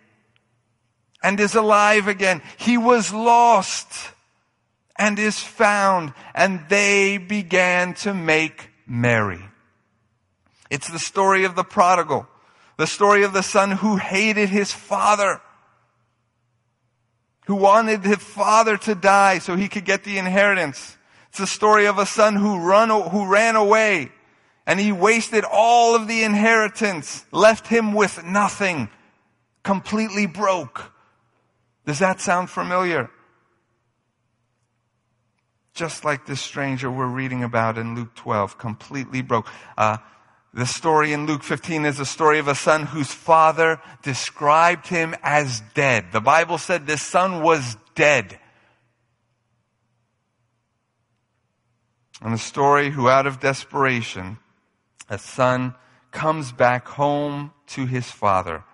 and 1.21 1.37
is 1.41 1.55
alive 1.55 2.07
again. 2.07 2.41
He 2.55 2.77
was 2.77 3.13
lost 3.13 4.11
and 5.01 5.17
is 5.17 5.39
found, 5.39 6.13
and 6.35 6.63
they 6.69 7.17
began 7.17 7.95
to 7.95 8.13
make 8.13 8.69
merry. 8.85 9.43
It's 10.69 10.91
the 10.91 10.99
story 10.99 11.43
of 11.43 11.55
the 11.55 11.63
prodigal, 11.63 12.27
the 12.77 12.85
story 12.85 13.23
of 13.23 13.33
the 13.33 13.41
son 13.41 13.71
who 13.71 13.97
hated 13.97 14.49
his 14.49 14.71
father, 14.71 15.41
who 17.47 17.55
wanted 17.55 18.03
his 18.03 18.19
father 18.19 18.77
to 18.77 18.93
die 18.93 19.39
so 19.39 19.55
he 19.55 19.67
could 19.67 19.85
get 19.85 20.03
the 20.03 20.19
inheritance. 20.19 20.97
It's 21.29 21.39
the 21.39 21.47
story 21.47 21.87
of 21.87 21.97
a 21.97 22.05
son 22.05 22.35
who 22.35 22.59
run, 22.59 22.89
who 23.09 23.27
ran 23.27 23.55
away 23.55 24.11
and 24.67 24.79
he 24.79 24.91
wasted 24.91 25.43
all 25.51 25.95
of 25.95 26.07
the 26.07 26.23
inheritance, 26.23 27.25
left 27.31 27.65
him 27.65 27.93
with 27.93 28.23
nothing, 28.23 28.87
completely 29.63 30.27
broke. 30.27 30.93
Does 31.87 31.97
that 31.97 32.21
sound 32.21 32.51
familiar? 32.51 33.09
Just 35.73 36.03
like 36.03 36.25
this 36.25 36.41
stranger 36.41 36.91
we're 36.91 37.07
reading 37.07 37.43
about 37.43 37.77
in 37.77 37.95
Luke 37.95 38.13
12, 38.15 38.57
completely 38.57 39.21
broke. 39.21 39.47
Uh, 39.77 39.97
the 40.53 40.65
story 40.65 41.13
in 41.13 41.27
Luke 41.27 41.43
15 41.43 41.85
is 41.85 41.99
a 41.99 42.05
story 42.05 42.39
of 42.39 42.47
a 42.47 42.55
son 42.55 42.85
whose 42.85 43.11
father 43.11 43.79
described 44.03 44.87
him 44.87 45.15
as 45.23 45.61
dead. 45.73 46.11
The 46.11 46.19
Bible 46.19 46.57
said 46.57 46.85
this 46.85 47.01
son 47.01 47.41
was 47.41 47.77
dead. 47.95 48.37
And 52.21 52.33
the 52.33 52.37
story 52.37 52.89
who 52.89 53.07
out 53.07 53.25
of 53.25 53.39
desperation, 53.39 54.37
a 55.09 55.17
son 55.17 55.73
comes 56.11 56.51
back 56.51 56.87
home 56.87 57.53
to 57.67 57.85
his 57.85 58.11
father 58.11 58.65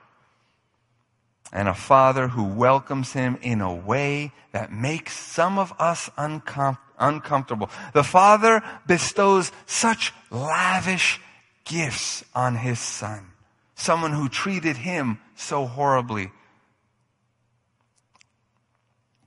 and 1.51 1.67
a 1.67 1.73
father 1.73 2.29
who 2.29 2.43
welcomes 2.43 3.13
him 3.13 3.37
in 3.41 3.61
a 3.61 3.73
way 3.73 4.31
that 4.51 4.71
makes 4.71 5.17
some 5.17 5.57
of 5.57 5.73
us 5.79 6.09
uncom- 6.17 6.77
uncomfortable. 6.99 7.69
The 7.93 8.03
father 8.03 8.61
bestows 8.85 9.51
such 9.65 10.13
lavish 10.29 11.21
gifts 11.65 12.23
on 12.35 12.55
his 12.55 12.79
son, 12.79 13.27
someone 13.75 14.13
who 14.13 14.29
treated 14.29 14.77
him 14.77 15.19
so 15.35 15.65
horribly. 15.65 16.31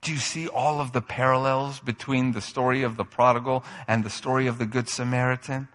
Do 0.02 0.12
you 0.12 0.18
see 0.18 0.48
all 0.48 0.80
of 0.80 0.92
the 0.92 1.02
parallels 1.02 1.78
between 1.80 2.32
the 2.32 2.40
story 2.40 2.82
of 2.82 2.96
the 2.96 3.04
prodigal 3.04 3.64
and 3.86 4.02
the 4.02 4.10
story 4.10 4.46
of 4.46 4.58
the 4.58 4.66
Good 4.66 4.88
Samaritan? 4.88 5.68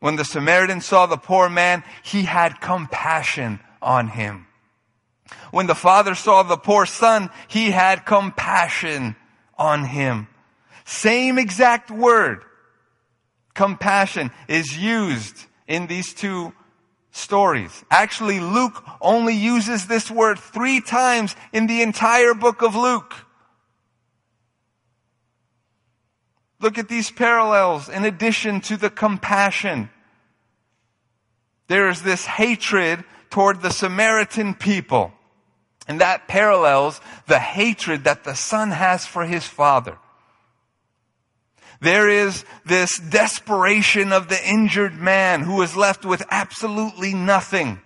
When 0.00 0.16
the 0.16 0.24
Samaritan 0.24 0.80
saw 0.80 1.06
the 1.06 1.16
poor 1.16 1.48
man, 1.48 1.84
he 2.02 2.22
had 2.22 2.60
compassion 2.60 3.60
on 3.80 4.08
him. 4.08 4.46
When 5.50 5.66
the 5.66 5.74
father 5.74 6.14
saw 6.14 6.42
the 6.42 6.56
poor 6.56 6.86
son, 6.86 7.30
he 7.48 7.70
had 7.70 8.06
compassion 8.06 9.14
on 9.58 9.84
him. 9.84 10.26
Same 10.84 11.38
exact 11.38 11.90
word, 11.90 12.42
compassion, 13.54 14.30
is 14.48 14.76
used 14.76 15.46
in 15.68 15.86
these 15.86 16.14
two 16.14 16.52
stories. 17.12 17.84
Actually, 17.90 18.40
Luke 18.40 18.82
only 19.00 19.34
uses 19.34 19.86
this 19.86 20.10
word 20.10 20.38
three 20.38 20.80
times 20.80 21.36
in 21.52 21.66
the 21.66 21.82
entire 21.82 22.34
book 22.34 22.62
of 22.62 22.74
Luke. 22.74 23.14
Look 26.60 26.78
at 26.78 26.88
these 26.88 27.10
parallels 27.10 27.88
in 27.88 28.04
addition 28.04 28.60
to 28.62 28.76
the 28.76 28.90
compassion. 28.90 29.90
There 31.68 31.88
is 31.88 32.02
this 32.02 32.26
hatred 32.26 33.04
toward 33.30 33.62
the 33.62 33.70
Samaritan 33.70 34.54
people. 34.54 35.12
And 35.88 36.00
that 36.00 36.28
parallels 36.28 37.00
the 37.26 37.38
hatred 37.38 38.04
that 38.04 38.24
the 38.24 38.34
son 38.34 38.70
has 38.70 39.06
for 39.06 39.24
his 39.24 39.44
father. 39.44 39.96
There 41.80 42.08
is 42.08 42.44
this 42.66 42.98
desperation 42.98 44.12
of 44.12 44.28
the 44.28 44.48
injured 44.48 44.94
man 44.94 45.40
who 45.40 45.62
is 45.62 45.76
left 45.76 46.04
with 46.04 46.22
absolutely 46.30 47.14
nothing. 47.14 47.80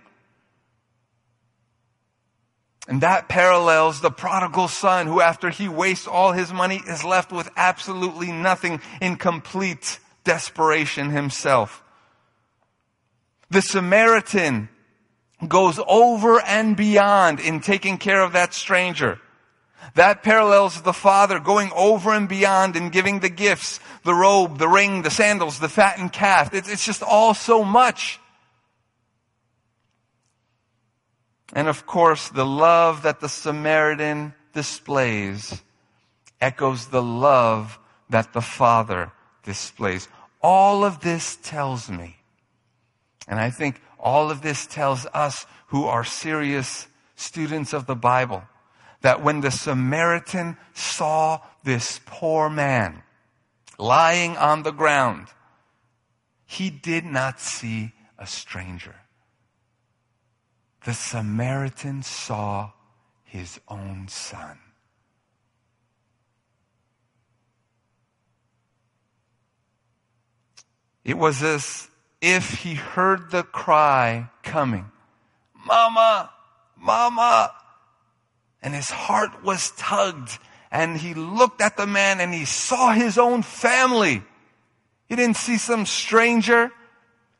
And 2.87 3.01
that 3.01 3.27
parallels 3.27 4.01
the 4.01 4.11
prodigal 4.11 4.67
son 4.67 5.07
who 5.07 5.19
after 5.19 5.49
he 5.49 5.67
wastes 5.67 6.07
all 6.07 6.33
his 6.33 6.53
money 6.53 6.81
is 6.87 7.03
left 7.03 7.31
with 7.31 7.49
absolutely 7.55 8.31
nothing 8.31 8.79
in 9.01 9.15
complete 9.15 9.99
desperation 10.23 11.09
himself. 11.09 11.83
The 13.49 13.61
Samaritan 13.61 14.69
goes 15.47 15.79
over 15.87 16.41
and 16.41 16.77
beyond 16.77 17.39
in 17.39 17.59
taking 17.59 17.97
care 17.97 18.21
of 18.21 18.33
that 18.33 18.53
stranger. 18.53 19.19
That 19.93 20.23
parallels 20.23 20.81
the 20.81 20.93
father 20.93 21.39
going 21.39 21.71
over 21.75 22.11
and 22.11 22.27
beyond 22.27 22.75
in 22.75 22.89
giving 22.89 23.19
the 23.19 23.29
gifts, 23.29 23.79
the 24.03 24.15
robe, 24.15 24.57
the 24.57 24.67
ring, 24.67 25.03
the 25.03 25.11
sandals, 25.11 25.59
the 25.59 25.69
fattened 25.69 26.11
calf. 26.11 26.53
It's, 26.53 26.69
it's 26.69 26.85
just 26.85 27.03
all 27.03 27.33
so 27.33 27.63
much. 27.63 28.19
And 31.55 31.69
of 31.69 31.85
course, 31.85 32.27
the 32.27 32.45
love 32.45 33.03
that 33.03 33.21
the 33.21 33.29
Samaritan 33.29 34.33
displays 34.53 35.63
echoes 36.41 36.87
the 36.87 37.01
love 37.01 37.79
that 38.09 38.33
the 38.33 38.41
Father 38.41 39.13
displays. 39.43 40.09
All 40.41 40.83
of 40.83 40.99
this 40.99 41.37
tells 41.37 41.89
me, 41.89 42.17
and 43.25 43.39
I 43.39 43.49
think 43.49 43.81
all 43.97 44.29
of 44.29 44.41
this 44.41 44.67
tells 44.67 45.07
us 45.13 45.45
who 45.67 45.85
are 45.85 46.03
serious 46.03 46.87
students 47.15 47.71
of 47.71 47.85
the 47.85 47.95
Bible, 47.95 48.43
that 49.01 49.23
when 49.23 49.39
the 49.39 49.49
Samaritan 49.49 50.57
saw 50.73 51.39
this 51.63 52.01
poor 52.05 52.49
man 52.49 53.01
lying 53.79 54.35
on 54.35 54.63
the 54.63 54.71
ground, 54.71 55.27
he 56.45 56.69
did 56.69 57.05
not 57.05 57.39
see 57.39 57.93
a 58.19 58.27
stranger 58.27 58.95
the 60.85 60.93
Samaritan 60.93 62.03
saw 62.03 62.71
his 63.23 63.59
own 63.67 64.07
son. 64.07 64.59
It 71.03 71.17
was 71.17 71.41
as 71.41 71.89
if 72.21 72.61
he 72.61 72.75
heard 72.75 73.31
the 73.31 73.43
cry 73.43 74.29
coming, 74.43 74.85
Mama, 75.65 76.29
Mama. 76.77 77.51
And 78.61 78.73
his 78.73 78.89
heart 78.89 79.43
was 79.43 79.71
tugged 79.77 80.39
and 80.71 80.97
he 80.97 81.13
looked 81.13 81.61
at 81.61 81.77
the 81.77 81.85
man 81.85 82.19
and 82.19 82.33
he 82.33 82.45
saw 82.45 82.91
his 82.93 83.17
own 83.17 83.41
family. 83.43 84.23
He 85.07 85.15
didn't 85.15 85.37
see 85.37 85.57
some 85.57 85.85
stranger. 85.85 86.71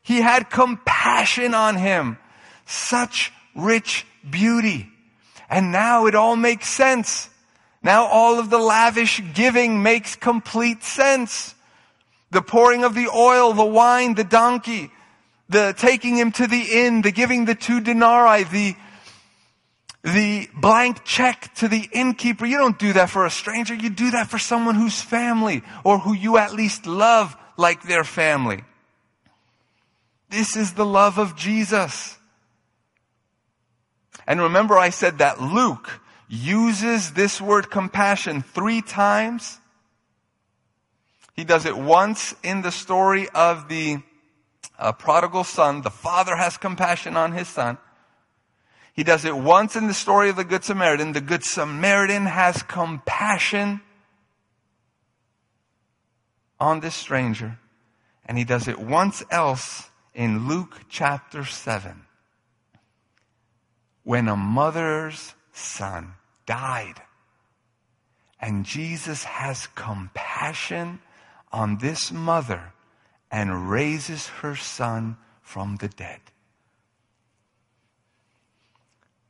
He 0.02 0.20
had 0.20 0.50
compassion 0.50 1.54
on 1.54 1.76
him. 1.76 2.18
Such 2.64 3.32
rich 3.56 4.06
beauty. 4.28 4.88
And 5.48 5.72
now 5.72 6.06
it 6.06 6.14
all 6.14 6.36
makes 6.36 6.68
sense. 6.68 7.30
Now 7.82 8.06
all 8.06 8.38
of 8.38 8.50
the 8.50 8.58
lavish 8.58 9.22
giving 9.34 9.82
makes 9.82 10.16
complete 10.16 10.82
sense. 10.82 11.54
The 12.30 12.42
pouring 12.42 12.84
of 12.84 12.94
the 12.94 13.08
oil, 13.08 13.52
the 13.52 13.64
wine, 13.64 14.14
the 14.14 14.24
donkey, 14.24 14.90
the 15.48 15.74
taking 15.76 16.16
him 16.16 16.32
to 16.32 16.46
the 16.46 16.66
inn, 16.72 17.02
the 17.02 17.12
giving 17.12 17.44
the 17.44 17.54
two 17.54 17.80
denarii, 17.80 18.42
the, 18.44 18.76
the 20.02 20.48
blank 20.60 21.04
check 21.04 21.54
to 21.56 21.68
the 21.68 21.88
innkeeper. 21.92 22.44
You 22.44 22.58
don't 22.58 22.78
do 22.78 22.94
that 22.94 23.10
for 23.10 23.24
a 23.24 23.30
stranger. 23.30 23.74
You 23.74 23.90
do 23.90 24.10
that 24.12 24.28
for 24.28 24.38
someone 24.38 24.74
who's 24.74 25.00
family 25.00 25.62
or 25.84 25.98
who 25.98 26.12
you 26.12 26.38
at 26.38 26.52
least 26.52 26.86
love 26.86 27.36
like 27.56 27.84
their 27.84 28.04
family. 28.04 28.64
This 30.28 30.56
is 30.56 30.72
the 30.72 30.84
love 30.84 31.18
of 31.18 31.36
Jesus. 31.36 32.15
And 34.26 34.40
remember 34.40 34.76
I 34.76 34.90
said 34.90 35.18
that 35.18 35.40
Luke 35.40 36.00
uses 36.28 37.12
this 37.12 37.40
word 37.40 37.70
compassion 37.70 38.42
three 38.42 38.82
times. 38.82 39.60
He 41.34 41.44
does 41.44 41.64
it 41.64 41.76
once 41.76 42.34
in 42.42 42.62
the 42.62 42.72
story 42.72 43.28
of 43.28 43.68
the 43.68 43.98
uh, 44.78 44.92
prodigal 44.92 45.44
son. 45.44 45.82
The 45.82 45.90
father 45.90 46.34
has 46.36 46.56
compassion 46.56 47.16
on 47.16 47.32
his 47.32 47.48
son. 47.48 47.78
He 48.94 49.04
does 49.04 49.24
it 49.24 49.36
once 49.36 49.76
in 49.76 49.86
the 49.86 49.94
story 49.94 50.30
of 50.30 50.36
the 50.36 50.44
Good 50.44 50.64
Samaritan. 50.64 51.12
The 51.12 51.20
Good 51.20 51.44
Samaritan 51.44 52.26
has 52.26 52.62
compassion 52.62 53.82
on 56.58 56.80
this 56.80 56.94
stranger. 56.94 57.58
And 58.24 58.38
he 58.38 58.44
does 58.44 58.66
it 58.66 58.78
once 58.78 59.22
else 59.30 59.90
in 60.14 60.48
Luke 60.48 60.80
chapter 60.88 61.44
7 61.44 62.05
when 64.06 64.28
a 64.28 64.36
mother's 64.36 65.34
son 65.52 66.14
died. 66.46 66.94
And 68.40 68.64
Jesus 68.64 69.24
has 69.24 69.66
compassion 69.74 71.00
on 71.50 71.78
this 71.78 72.12
mother 72.12 72.72
and 73.32 73.68
raises 73.68 74.28
her 74.28 74.54
son 74.54 75.16
from 75.42 75.78
the 75.80 75.88
dead. 75.88 76.20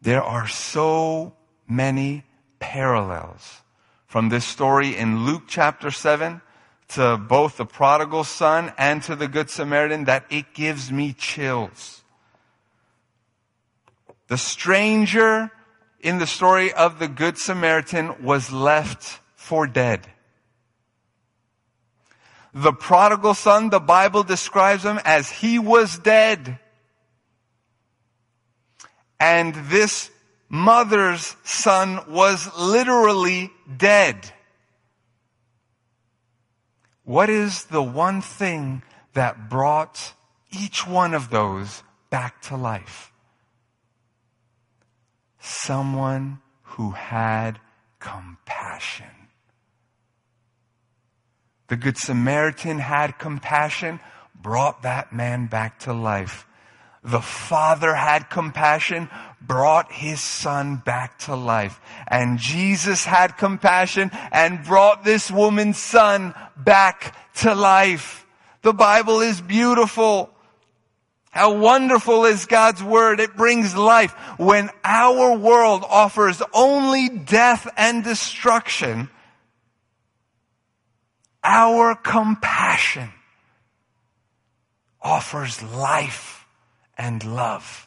There 0.02 0.22
are 0.22 0.46
so 0.46 1.32
many 1.66 2.24
parallels 2.58 3.62
from 4.06 4.28
this 4.28 4.44
story 4.44 4.94
in 4.94 5.24
Luke 5.24 5.44
chapter 5.48 5.90
7 5.90 6.42
to 6.88 7.16
both 7.16 7.56
the 7.56 7.64
prodigal 7.64 8.24
son 8.24 8.74
and 8.76 9.02
to 9.04 9.16
the 9.16 9.26
good 9.26 9.48
Samaritan 9.48 10.04
that 10.04 10.26
it 10.28 10.52
gives 10.52 10.92
me 10.92 11.14
chills. 11.14 12.02
The 14.28 14.38
stranger 14.38 15.50
in 16.00 16.18
the 16.18 16.26
story 16.26 16.72
of 16.72 16.98
the 16.98 17.08
Good 17.08 17.38
Samaritan 17.38 18.24
was 18.24 18.52
left 18.52 19.20
for 19.34 19.66
dead. 19.66 20.06
The 22.52 22.72
prodigal 22.72 23.34
son, 23.34 23.70
the 23.70 23.80
Bible 23.80 24.22
describes 24.22 24.84
him 24.84 24.98
as 25.04 25.30
he 25.30 25.58
was 25.58 25.98
dead. 25.98 26.58
And 29.20 29.54
this 29.68 30.10
mother's 30.48 31.36
son 31.44 32.00
was 32.08 32.50
literally 32.58 33.50
dead. 33.76 34.32
What 37.04 37.30
is 37.30 37.64
the 37.64 37.82
one 37.82 38.20
thing 38.20 38.82
that 39.12 39.48
brought 39.48 40.14
each 40.50 40.86
one 40.86 41.14
of 41.14 41.30
those 41.30 41.82
back 42.10 42.42
to 42.42 42.56
life? 42.56 43.12
Someone 45.46 46.40
who 46.62 46.90
had 46.90 47.59
compassion. 47.98 49.06
The 51.68 51.76
Good 51.76 51.96
Samaritan 51.96 52.78
had 52.78 53.18
compassion, 53.18 54.00
brought 54.35 54.82
that 54.82 55.12
man 55.12 55.46
back 55.46 55.80
to 55.80 55.92
life. 55.92 56.46
The 57.02 57.20
father 57.20 57.94
had 57.94 58.30
compassion, 58.30 59.09
brought 59.40 59.92
his 59.92 60.20
son 60.20 60.82
back 60.85 61.18
to 61.20 61.37
life. 61.37 61.80
And 62.09 62.38
Jesus 62.38 63.04
had 63.04 63.37
compassion 63.37 64.11
and 64.32 64.64
brought 64.64 65.04
this 65.04 65.30
woman's 65.30 65.78
son 65.78 66.35
back 66.56 67.16
to 67.37 67.54
life. 67.54 68.26
The 68.62 68.72
Bible 68.72 69.20
is 69.20 69.40
beautiful. 69.40 70.30
How 71.37 71.53
wonderful 71.53 72.25
is 72.25 72.46
God's 72.46 72.83
word. 72.83 73.20
It 73.20 73.37
brings 73.37 73.77
life. 73.77 74.12
When 74.38 74.70
our 74.83 75.37
world 75.37 75.85
offers 75.87 76.40
only 76.55 77.11
death 77.11 77.68
and 77.77 78.03
destruction, 78.03 79.11
our 81.44 81.94
compassion 81.94 83.11
offers 85.03 85.62
life 85.62 86.46
and 86.96 87.22
love. 87.22 87.87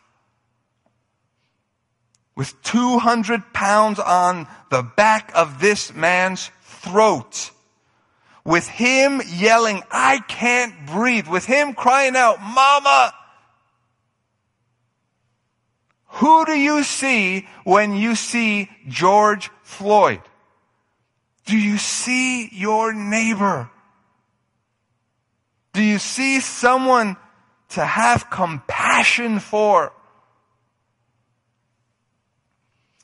With 2.36 2.54
200 2.62 3.52
pounds 3.52 3.98
on 3.98 4.46
the 4.70 4.84
back 4.84 5.32
of 5.34 5.60
this 5.60 5.92
man's 5.96 6.52
throat, 6.62 7.50
with 8.46 8.68
him 8.68 9.24
yelling, 9.28 9.82
I 9.90 10.20
can't 10.28 10.86
breathe, 10.86 11.28
with 11.28 11.48
him 11.48 11.74
crying 11.74 12.16
out, 12.16 12.40
Mama! 12.40 13.16
Who 16.20 16.46
do 16.46 16.52
you 16.52 16.84
see 16.84 17.48
when 17.64 17.96
you 17.96 18.14
see 18.14 18.70
George 18.90 19.50
Floyd? 19.64 20.22
Do 21.46 21.58
you 21.58 21.78
see 21.78 22.50
your 22.52 22.92
neighbor? 22.92 23.70
Do 25.72 25.82
you 25.82 25.98
see 25.98 26.42
someone 26.42 27.16
to 27.70 27.86
have 27.86 28.30
compassion 28.30 29.40
for? 29.40 29.94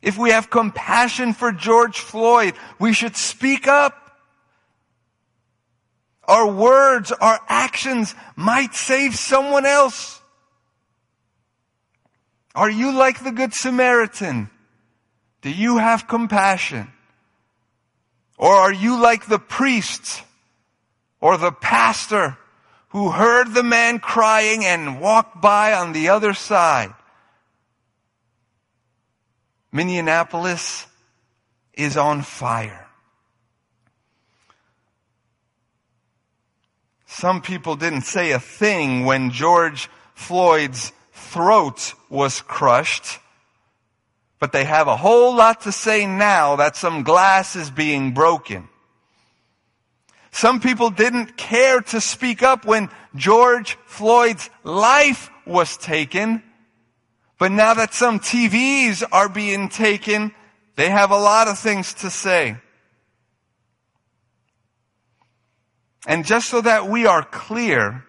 If 0.02 0.18
we 0.18 0.32
have 0.32 0.50
compassion 0.50 1.32
for 1.32 1.54
George 1.54 2.00
Floyd, 2.00 2.56
we 2.80 2.92
should 2.92 3.16
speak 3.16 3.66
up. 3.66 4.20
Our 6.26 6.52
words, 6.52 7.14
our 7.14 7.40
actions 7.48 8.14
might 8.36 8.76
save 8.76 9.16
someone 9.16 9.66
else. 9.66 10.22
Are 12.56 12.70
you 12.70 12.94
like 12.94 13.24
the 13.24 13.32
Good 13.32 13.54
Samaritan? 13.54 14.50
Do 15.42 15.52
you 15.52 15.78
have 15.78 16.08
compassion? 16.08 16.88
Or 18.38 18.54
are 18.54 18.74
you 18.74 19.00
like 19.00 19.28
the 19.28 19.40
priest 19.40 20.24
or 21.20 21.38
the 21.38 21.52
pastor 21.52 22.38
who 22.90 23.12
heard 23.12 23.54
the 23.54 23.64
man 23.64 24.00
crying 24.00 24.66
and 24.66 25.02
walked 25.02 25.42
by 25.42 25.74
on 25.74 25.92
the 25.92 26.10
other 26.10 26.34
side? 26.34 26.94
Minneapolis 29.72 30.88
is 31.74 31.98
on 31.98 32.22
fire. 32.22 32.88
Some 37.06 37.42
people 37.42 37.76
didn't 37.76 38.04
say 38.04 38.32
a 38.32 38.40
thing 38.40 39.06
when 39.06 39.32
George 39.32 39.90
Floyd's 40.14 40.94
throat 41.26 41.94
was 42.10 42.42
crushed, 42.42 43.20
but 44.40 44.52
they 44.52 44.64
have 44.64 44.88
a 44.88 44.98
whole 44.98 45.36
lot 45.36 45.62
to 45.62 45.72
say 45.72 46.06
now 46.06 46.56
that 46.56 46.76
some 46.76 47.04
glass 47.04 47.56
is 47.56 47.70
being 47.70 48.14
broken. 48.14 48.70
Some 50.32 50.60
people 50.60 50.90
didn't 50.90 51.38
care 51.38 51.82
to 51.82 52.02
speak 52.02 52.44
up 52.44 52.66
when 52.66 52.90
George 53.16 53.78
Floyd's 53.86 54.50
life 54.64 55.30
was 55.46 55.78
taken, 55.78 56.44
but 57.40 57.52
now 57.52 57.74
that 57.74 57.94
some 57.94 58.20
TVs 58.20 59.04
are 59.12 59.30
being 59.30 59.70
taken, 59.70 60.34
they 60.76 60.90
have 60.90 61.12
a 61.12 61.18
lot 61.18 61.48
of 61.48 61.58
things 61.58 61.94
to 61.96 62.10
say. 62.10 62.58
And 66.06 66.26
just 66.26 66.50
so 66.50 66.62
that 66.62 66.88
we 66.88 67.06
are 67.06 67.24
clear, 67.24 68.04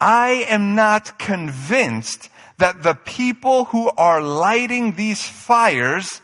I 0.00 0.46
am 0.48 0.74
not 0.74 1.18
convinced 1.18 2.28
that 2.58 2.82
the 2.82 2.94
people 2.94 3.66
who 3.66 3.90
are 3.96 4.20
lighting 4.22 4.92
these 4.92 5.22
fires 5.22 6.20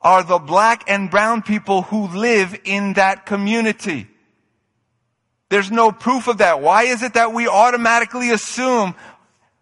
are 0.00 0.22
the 0.22 0.38
black 0.38 0.84
and 0.86 1.10
brown 1.10 1.42
people 1.42 1.82
who 1.82 2.08
live 2.08 2.58
in 2.64 2.94
that 2.94 3.26
community. 3.26 4.06
There's 5.48 5.70
no 5.70 5.92
proof 5.92 6.28
of 6.28 6.38
that. 6.38 6.60
Why 6.60 6.84
is 6.84 7.02
it 7.02 7.14
that 7.14 7.32
we 7.32 7.48
automatically 7.48 8.30
assume 8.30 8.94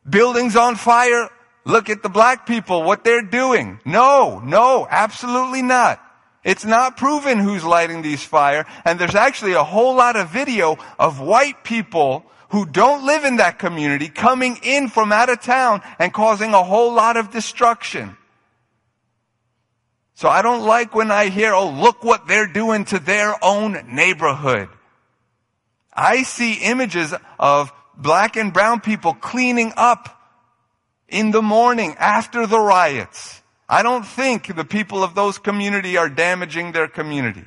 buildings 0.08 0.56
on 0.56 0.74
fire 0.74 1.30
Look 1.66 1.90
at 1.90 2.04
the 2.04 2.08
black 2.08 2.46
people, 2.46 2.84
what 2.84 3.02
they're 3.02 3.22
doing. 3.22 3.80
No, 3.84 4.38
no, 4.38 4.86
absolutely 4.88 5.62
not. 5.62 6.00
It's 6.44 6.64
not 6.64 6.96
proven 6.96 7.40
who's 7.40 7.64
lighting 7.64 8.02
these 8.02 8.22
fire. 8.22 8.66
And 8.84 9.00
there's 9.00 9.16
actually 9.16 9.54
a 9.54 9.64
whole 9.64 9.96
lot 9.96 10.14
of 10.14 10.30
video 10.30 10.78
of 10.96 11.20
white 11.20 11.64
people 11.64 12.24
who 12.50 12.66
don't 12.66 13.04
live 13.04 13.24
in 13.24 13.36
that 13.36 13.58
community 13.58 14.08
coming 14.08 14.58
in 14.62 14.88
from 14.88 15.12
out 15.12 15.28
of 15.28 15.40
town 15.40 15.82
and 15.98 16.12
causing 16.12 16.54
a 16.54 16.62
whole 16.62 16.92
lot 16.92 17.16
of 17.16 17.30
destruction. 17.30 18.16
So 20.14 20.28
I 20.28 20.42
don't 20.42 20.64
like 20.64 20.94
when 20.94 21.10
I 21.10 21.28
hear, 21.28 21.52
oh, 21.52 21.70
look 21.70 22.02
what 22.02 22.26
they're 22.26 22.46
doing 22.46 22.84
to 22.86 22.98
their 22.98 23.34
own 23.44 23.78
neighborhood. 23.94 24.68
I 25.92 26.22
see 26.22 26.54
images 26.54 27.12
of 27.38 27.72
black 27.96 28.36
and 28.36 28.52
brown 28.52 28.80
people 28.80 29.14
cleaning 29.14 29.72
up 29.76 30.12
in 31.08 31.32
the 31.32 31.42
morning 31.42 31.96
after 31.98 32.46
the 32.46 32.58
riots. 32.58 33.42
I 33.68 33.82
don't 33.82 34.06
think 34.06 34.54
the 34.54 34.64
people 34.64 35.02
of 35.02 35.14
those 35.14 35.38
community 35.38 35.96
are 35.96 36.08
damaging 36.08 36.72
their 36.72 36.88
community. 36.88 37.44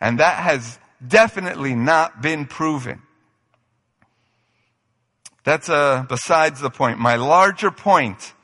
And 0.00 0.18
that 0.20 0.42
has 0.42 0.78
definitely 1.06 1.74
not 1.74 2.22
been 2.22 2.46
proven. 2.46 3.02
That's 5.46 5.68
uh, 5.68 6.04
besides 6.08 6.60
the 6.60 6.70
point. 6.70 6.98
My 6.98 7.14
larger 7.14 7.70
point 7.70 8.34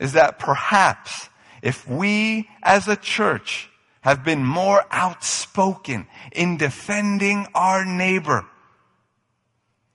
is 0.00 0.14
that 0.14 0.40
perhaps 0.40 1.28
if 1.62 1.88
we 1.88 2.50
as 2.64 2.88
a 2.88 2.96
church 2.96 3.70
have 4.00 4.24
been 4.24 4.44
more 4.44 4.84
outspoken 4.90 6.08
in 6.32 6.56
defending 6.56 7.46
our 7.54 7.84
neighbor, 7.84 8.44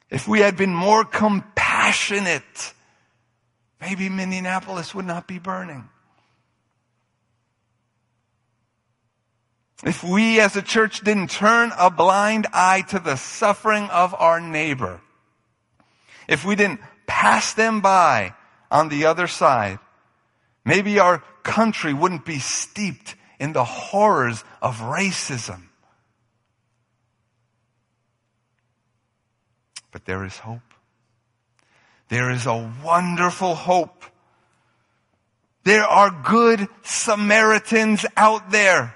if 0.09 0.25
we 0.25 0.39
had 0.39 0.55
been 0.55 0.73
more 0.73 1.03
compassionate 1.03 2.73
maybe 3.81 4.07
Minneapolis 4.07 4.95
would 4.95 5.05
not 5.05 5.27
be 5.27 5.39
burning. 5.39 5.89
If 9.85 10.01
we 10.01 10.39
as 10.39 10.55
a 10.55 10.61
church 10.61 11.01
didn't 11.01 11.29
turn 11.29 11.73
a 11.77 11.91
blind 11.91 12.47
eye 12.53 12.85
to 12.87 12.99
the 12.99 13.17
suffering 13.17 13.89
of 13.89 14.15
our 14.15 14.39
neighbor, 14.39 15.01
if 16.27 16.45
we 16.45 16.55
didn't 16.55 16.79
pass 17.07 17.53
them 17.53 17.81
by 17.81 18.33
on 18.71 18.89
the 18.89 19.05
other 19.05 19.27
side, 19.27 19.79
maybe 20.65 20.99
our 20.99 21.19
country 21.43 21.93
wouldn't 21.93 22.25
be 22.25 22.39
steeped 22.39 23.15
in 23.39 23.53
the 23.53 23.63
horrors 23.63 24.43
of 24.61 24.79
racism. 24.79 25.63
But 29.91 30.05
there 30.05 30.23
is 30.23 30.37
hope. 30.37 30.61
There 32.09 32.31
is 32.31 32.45
a 32.45 32.71
wonderful 32.83 33.55
hope. 33.55 34.05
There 35.63 35.83
are 35.83 36.11
good 36.23 36.67
Samaritans 36.83 38.05
out 38.17 38.51
there. 38.51 38.95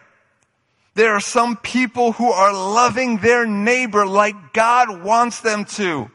There 0.96 1.14
are 1.14 1.22
some 1.22 1.58
people 1.58 2.12
who 2.12 2.32
are 2.32 2.54
loving 2.54 3.18
their 3.18 3.46
neighbor 3.46 4.06
like 4.06 4.54
God 4.54 5.04
wants 5.04 5.42
them 5.42 5.66
to. 5.76 6.10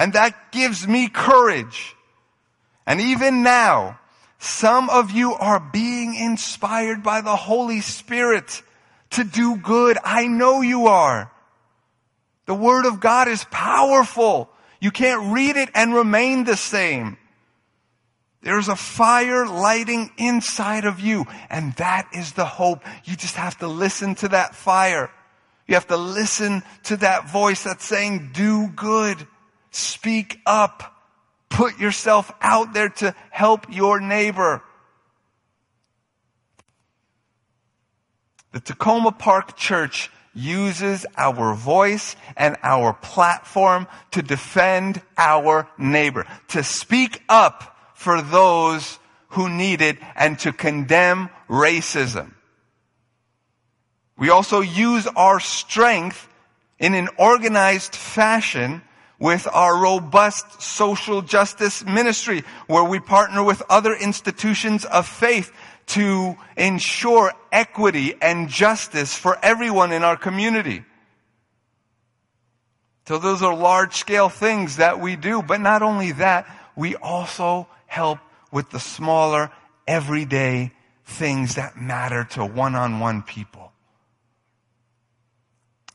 And 0.00 0.14
that 0.14 0.50
gives 0.50 0.88
me 0.88 1.10
courage. 1.10 1.94
And 2.86 3.02
even 3.02 3.42
now, 3.42 4.00
some 4.38 4.88
of 4.88 5.10
you 5.10 5.34
are 5.34 5.60
being 5.60 6.14
inspired 6.14 7.02
by 7.02 7.20
the 7.20 7.36
Holy 7.36 7.82
Spirit 7.82 8.62
to 9.10 9.24
do 9.24 9.56
good. 9.58 9.98
I 10.02 10.26
know 10.26 10.62
you 10.62 10.86
are. 10.86 11.30
The 12.46 12.54
Word 12.54 12.86
of 12.86 12.98
God 12.98 13.28
is 13.28 13.44
powerful. 13.50 14.48
You 14.80 14.90
can't 14.90 15.34
read 15.34 15.56
it 15.56 15.68
and 15.74 15.92
remain 15.92 16.44
the 16.44 16.56
same. 16.56 17.18
There's 18.40 18.68
a 18.68 18.76
fire 18.76 19.46
lighting 19.46 20.12
inside 20.16 20.86
of 20.86 20.98
you, 20.98 21.26
and 21.50 21.74
that 21.74 22.08
is 22.14 22.32
the 22.32 22.46
hope. 22.46 22.82
You 23.04 23.16
just 23.16 23.36
have 23.36 23.58
to 23.58 23.68
listen 23.68 24.14
to 24.14 24.28
that 24.28 24.54
fire. 24.54 25.10
You 25.68 25.74
have 25.74 25.88
to 25.88 25.98
listen 25.98 26.62
to 26.84 26.96
that 26.96 27.28
voice 27.28 27.64
that's 27.64 27.84
saying, 27.84 28.30
do 28.32 28.68
good, 28.68 29.26
speak 29.70 30.40
up, 30.46 31.04
put 31.48 31.78
yourself 31.78 32.32
out 32.40 32.72
there 32.72 32.88
to 32.88 33.14
help 33.30 33.66
your 33.72 34.00
neighbor. 34.00 34.62
The 38.52 38.60
Takoma 38.60 39.16
Park 39.16 39.56
Church 39.56 40.10
uses 40.34 41.06
our 41.16 41.54
voice 41.54 42.16
and 42.36 42.56
our 42.62 42.92
platform 42.92 43.86
to 44.12 44.22
defend 44.22 45.02
our 45.16 45.68
neighbor, 45.78 46.26
to 46.48 46.62
speak 46.62 47.22
up 47.28 47.76
for 47.94 48.22
those 48.22 48.98
who 49.30 49.48
need 49.48 49.80
it 49.80 49.98
and 50.16 50.38
to 50.40 50.52
condemn 50.52 51.30
racism. 51.48 52.32
We 54.16 54.30
also 54.30 54.60
use 54.60 55.06
our 55.06 55.40
strength 55.40 56.28
in 56.78 56.94
an 56.94 57.08
organized 57.18 57.94
fashion 57.94 58.82
with 59.20 59.46
our 59.52 59.78
robust 59.80 60.60
social 60.60 61.22
justice 61.22 61.84
ministry 61.84 62.42
where 62.66 62.82
we 62.82 62.98
partner 62.98 63.44
with 63.44 63.62
other 63.68 63.94
institutions 63.94 64.84
of 64.86 65.06
faith 65.06 65.52
to 65.86 66.36
ensure 66.56 67.32
equity 67.52 68.14
and 68.20 68.48
justice 68.48 69.14
for 69.14 69.38
everyone 69.42 69.92
in 69.92 70.02
our 70.02 70.16
community. 70.16 70.82
So 73.06 73.18
those 73.18 73.42
are 73.42 73.54
large 73.54 73.96
scale 73.96 74.28
things 74.28 74.76
that 74.76 75.00
we 75.00 75.16
do. 75.16 75.42
But 75.42 75.60
not 75.60 75.82
only 75.82 76.12
that, 76.12 76.46
we 76.76 76.96
also 76.96 77.68
help 77.86 78.20
with 78.52 78.70
the 78.70 78.80
smaller, 78.80 79.50
everyday 79.86 80.72
things 81.04 81.56
that 81.56 81.76
matter 81.76 82.24
to 82.30 82.44
one 82.44 82.74
on 82.74 83.00
one 83.00 83.22
people. 83.22 83.72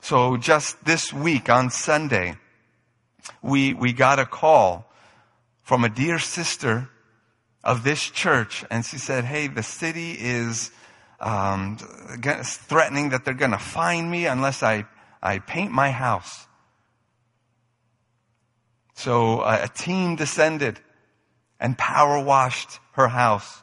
So 0.01 0.37
just 0.37 0.83
this 0.83 1.11
week 1.13 1.49
on 1.49 1.69
Sunday, 1.69 2.35
we, 3.41 3.73
we 3.73 3.93
got 3.93 4.19
a 4.19 4.25
call 4.25 4.91
from 5.63 5.83
a 5.83 5.89
dear 5.89 6.19
sister 6.19 6.89
of 7.63 7.83
this 7.83 8.03
church 8.09 8.63
and 8.69 8.85
she 8.85 8.97
said, 8.97 9.25
Hey, 9.25 9.47
the 9.47 9.63
city 9.63 10.15
is, 10.19 10.71
um, 11.19 11.77
threatening 11.77 13.09
that 13.09 13.25
they're 13.25 13.33
going 13.33 13.51
to 13.51 13.57
fine 13.57 14.09
me 14.09 14.25
unless 14.25 14.61
I, 14.61 14.85
I 15.21 15.39
paint 15.39 15.71
my 15.71 15.91
house. 15.91 16.45
So 18.93 19.41
a 19.43 19.67
team 19.67 20.15
descended 20.15 20.79
and 21.59 21.77
power 21.77 22.23
washed 22.23 22.79
her 22.93 23.07
house. 23.07 23.61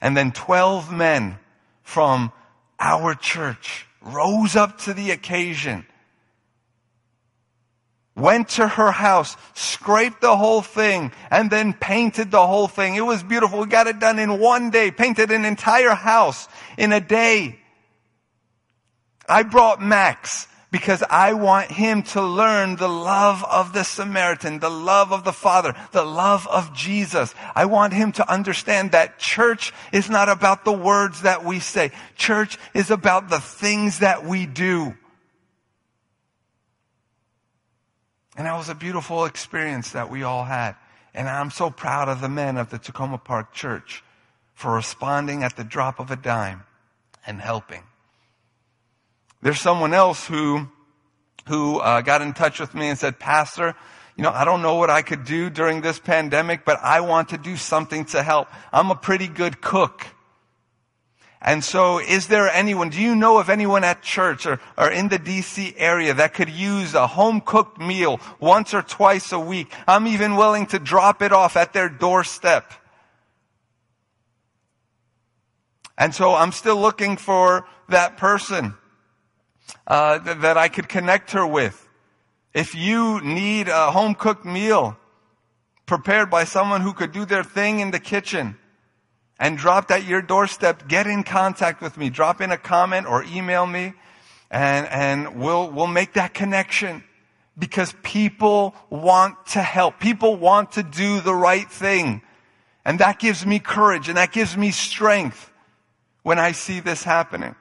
And 0.00 0.16
then 0.16 0.32
12 0.32 0.92
men 0.92 1.38
from 1.82 2.32
our 2.78 3.14
church 3.14 3.86
rose 4.00 4.56
up 4.56 4.78
to 4.80 4.92
the 4.92 5.10
occasion, 5.10 5.86
went 8.16 8.48
to 8.48 8.66
her 8.66 8.90
house, 8.90 9.36
scraped 9.54 10.22
the 10.22 10.36
whole 10.36 10.62
thing, 10.62 11.12
and 11.30 11.50
then 11.50 11.74
painted 11.74 12.30
the 12.30 12.46
whole 12.46 12.66
thing. 12.66 12.96
It 12.96 13.04
was 13.04 13.22
beautiful. 13.22 13.60
We 13.60 13.66
got 13.66 13.86
it 13.86 14.00
done 14.00 14.18
in 14.18 14.38
one 14.40 14.70
day, 14.70 14.90
painted 14.90 15.30
an 15.30 15.44
entire 15.44 15.94
house 15.94 16.48
in 16.78 16.92
a 16.92 17.00
day. 17.00 17.60
I 19.28 19.42
brought 19.42 19.82
Max 19.82 20.48
because 20.70 21.02
I 21.08 21.34
want 21.34 21.70
him 21.70 22.02
to 22.02 22.22
learn 22.22 22.76
the 22.76 22.88
love 22.88 23.44
of 23.44 23.72
the 23.72 23.82
Samaritan, 23.82 24.58
the 24.58 24.70
love 24.70 25.12
of 25.12 25.24
the 25.24 25.32
Father, 25.32 25.74
the 25.92 26.04
love 26.04 26.46
of 26.48 26.74
Jesus. 26.74 27.34
I 27.54 27.66
want 27.66 27.92
him 27.92 28.12
to 28.12 28.30
understand 28.30 28.92
that 28.92 29.18
church 29.18 29.72
is 29.92 30.10
not 30.10 30.28
about 30.28 30.64
the 30.64 30.72
words 30.72 31.22
that 31.22 31.44
we 31.44 31.60
say. 31.60 31.92
Church 32.16 32.58
is 32.74 32.90
about 32.90 33.28
the 33.28 33.40
things 33.40 34.00
that 34.00 34.24
we 34.24 34.46
do. 34.46 34.94
And 38.36 38.46
that 38.46 38.56
was 38.56 38.68
a 38.68 38.74
beautiful 38.74 39.24
experience 39.24 39.92
that 39.92 40.10
we 40.10 40.22
all 40.22 40.44
had. 40.44 40.76
And 41.14 41.28
I'm 41.28 41.50
so 41.50 41.70
proud 41.70 42.08
of 42.08 42.20
the 42.20 42.28
men 42.28 42.58
of 42.58 42.70
the 42.70 42.78
Takoma 42.78 43.22
Park 43.22 43.54
Church 43.54 44.04
for 44.54 44.74
responding 44.74 45.42
at 45.42 45.56
the 45.56 45.64
drop 45.64 45.98
of 45.98 46.10
a 46.10 46.16
dime 46.16 46.62
and 47.26 47.40
helping. 47.40 47.82
There's 49.40 49.60
someone 49.60 49.94
else 49.94 50.26
who, 50.26 50.68
who 51.48 51.78
uh, 51.78 52.02
got 52.02 52.20
in 52.20 52.34
touch 52.34 52.60
with 52.60 52.74
me 52.74 52.88
and 52.88 52.98
said, 52.98 53.18
Pastor, 53.18 53.74
you 54.16 54.22
know, 54.22 54.30
I 54.30 54.44
don't 54.44 54.62
know 54.62 54.76
what 54.76 54.90
I 54.90 55.02
could 55.02 55.24
do 55.24 55.50
during 55.50 55.82
this 55.82 55.98
pandemic, 55.98 56.64
but 56.64 56.78
I 56.82 57.00
want 57.00 57.30
to 57.30 57.38
do 57.38 57.56
something 57.56 58.06
to 58.06 58.22
help. 58.22 58.48
I'm 58.72 58.90
a 58.90 58.94
pretty 58.96 59.28
good 59.28 59.60
cook. 59.60 60.06
And 61.42 61.62
so 61.62 61.98
is 61.98 62.28
there 62.28 62.48
anyone, 62.48 62.88
do 62.88 63.00
you 63.00 63.14
know 63.14 63.38
of 63.38 63.50
anyone 63.50 63.84
at 63.84 64.02
church 64.02 64.46
or, 64.46 64.58
or 64.76 64.90
in 64.90 65.08
the 65.08 65.18
DC 65.18 65.74
area 65.76 66.14
that 66.14 66.34
could 66.34 66.48
use 66.48 66.94
a 66.94 67.06
home 67.06 67.40
cooked 67.40 67.78
meal 67.78 68.20
once 68.40 68.72
or 68.72 68.82
twice 68.82 69.32
a 69.32 69.38
week? 69.38 69.72
I'm 69.86 70.06
even 70.06 70.36
willing 70.36 70.66
to 70.66 70.78
drop 70.78 71.20
it 71.22 71.32
off 71.32 71.56
at 71.56 71.72
their 71.72 71.88
doorstep. 71.88 72.72
And 75.98 76.14
so 76.14 76.34
I'm 76.34 76.52
still 76.52 76.76
looking 76.76 77.16
for 77.16 77.66
that 77.88 78.16
person 78.16 78.74
uh, 79.86 80.18
th- 80.18 80.38
that 80.38 80.56
I 80.56 80.68
could 80.68 80.88
connect 80.88 81.32
her 81.32 81.46
with. 81.46 81.88
If 82.54 82.74
you 82.74 83.20
need 83.20 83.68
a 83.68 83.90
home 83.90 84.14
cooked 84.14 84.44
meal 84.44 84.96
prepared 85.84 86.30
by 86.30 86.44
someone 86.44 86.80
who 86.80 86.92
could 86.92 87.12
do 87.12 87.24
their 87.24 87.44
thing 87.44 87.80
in 87.80 87.90
the 87.90 88.00
kitchen 88.00 88.58
and 89.38 89.58
dropped 89.58 89.90
at 89.90 90.04
your 90.04 90.22
doorstep, 90.22 90.88
get 90.88 91.06
in 91.06 91.22
contact 91.22 91.82
with 91.82 91.96
me. 91.96 92.10
Drop 92.10 92.40
in 92.40 92.50
a 92.50 92.56
comment 92.56 93.06
or 93.06 93.24
email 93.24 93.66
me 93.66 93.94
and, 94.50 94.86
and 94.86 95.40
we'll, 95.40 95.70
we'll 95.70 95.86
make 95.86 96.14
that 96.14 96.32
connection 96.34 97.02
because 97.58 97.94
people 98.02 98.74
want 98.90 99.34
to 99.48 99.62
help. 99.62 99.98
People 99.98 100.36
want 100.36 100.72
to 100.72 100.82
do 100.82 101.20
the 101.20 101.34
right 101.34 101.70
thing. 101.70 102.22
And 102.84 102.98
that 103.00 103.18
gives 103.18 103.44
me 103.44 103.58
courage 103.58 104.08
and 104.08 104.16
that 104.16 104.32
gives 104.32 104.56
me 104.56 104.70
strength 104.70 105.50
when 106.22 106.38
I 106.38 106.52
see 106.52 106.80
this 106.80 107.02
happening. 107.02 107.54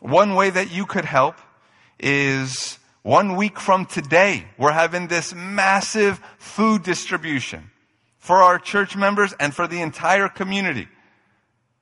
One 0.00 0.34
way 0.34 0.50
that 0.50 0.72
you 0.72 0.86
could 0.86 1.04
help 1.04 1.36
is 1.98 2.78
one 3.02 3.36
week 3.36 3.58
from 3.58 3.86
today, 3.86 4.46
we're 4.58 4.72
having 4.72 5.08
this 5.08 5.34
massive 5.34 6.20
food 6.38 6.82
distribution 6.82 7.70
for 8.28 8.42
our 8.42 8.58
church 8.58 8.94
members 8.94 9.32
and 9.40 9.54
for 9.54 9.66
the 9.66 9.80
entire 9.80 10.28
community. 10.28 10.86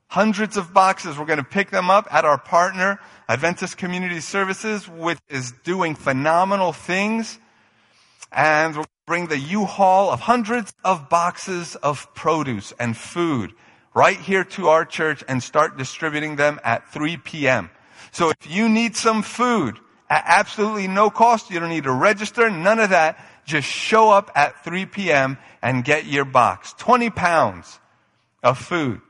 Hundreds 0.06 0.56
of 0.56 0.72
boxes. 0.72 1.18
We're 1.18 1.24
going 1.24 1.40
to 1.40 1.44
pick 1.44 1.70
them 1.70 1.90
up 1.90 2.06
at 2.08 2.24
our 2.24 2.38
partner, 2.38 3.00
Adventist 3.28 3.76
Community 3.76 4.20
Services, 4.20 4.88
which 4.88 5.18
is 5.28 5.50
doing 5.64 5.96
phenomenal 5.96 6.72
things. 6.72 7.40
And 8.30 8.76
we'll 8.76 8.86
bring 9.08 9.26
the 9.26 9.40
U-Haul 9.40 10.08
of 10.08 10.20
hundreds 10.20 10.72
of 10.84 11.08
boxes 11.08 11.74
of 11.82 12.14
produce 12.14 12.72
and 12.78 12.96
food 12.96 13.52
right 13.92 14.20
here 14.20 14.44
to 14.44 14.68
our 14.68 14.84
church 14.84 15.24
and 15.26 15.42
start 15.42 15.76
distributing 15.76 16.36
them 16.36 16.60
at 16.62 16.92
3 16.92 17.16
p.m. 17.16 17.70
So 18.12 18.30
if 18.30 18.48
you 18.48 18.68
need 18.68 18.94
some 18.94 19.24
food 19.24 19.80
at 20.08 20.22
absolutely 20.24 20.86
no 20.86 21.10
cost, 21.10 21.50
you 21.50 21.58
don't 21.58 21.70
need 21.70 21.84
to 21.84 21.92
register, 21.92 22.48
none 22.50 22.78
of 22.78 22.90
that. 22.90 23.18
Just 23.46 23.68
show 23.68 24.10
up 24.10 24.30
at 24.34 24.64
3 24.64 24.86
p.m. 24.86 25.38
and 25.62 25.84
get 25.84 26.06
your 26.06 26.24
box. 26.24 26.74
20 26.78 27.10
pounds 27.10 27.78
of 28.42 28.58
food. 28.58 29.00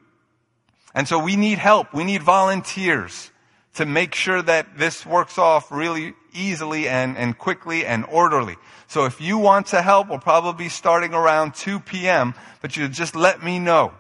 And 0.94 1.09
so 1.09 1.18
we 1.18 1.37
need 1.37 1.59
help. 1.59 1.92
We 1.92 2.05
need 2.05 2.22
volunteers 2.22 3.31
to 3.75 3.85
make 3.85 4.14
sure 4.14 4.40
that 4.40 4.79
this 4.79 5.05
works 5.05 5.37
off 5.37 5.70
really 5.70 6.14
easily 6.33 6.88
and, 6.88 7.16
and 7.16 7.37
quickly 7.37 7.85
and 7.85 8.05
orderly. 8.07 8.57
So 8.87 9.05
if 9.05 9.20
you 9.20 9.37
want 9.38 9.66
to 9.68 9.83
help, 9.83 10.09
we'll 10.09 10.18
probably 10.18 10.64
be 10.64 10.68
starting 10.70 11.12
around 11.12 11.55
2 11.55 11.81
p.m., 11.81 12.35
but 12.62 12.77
you 12.77 12.88
just 12.88 13.14
let 13.14 13.42
me 13.42 13.59
know. 13.59 13.92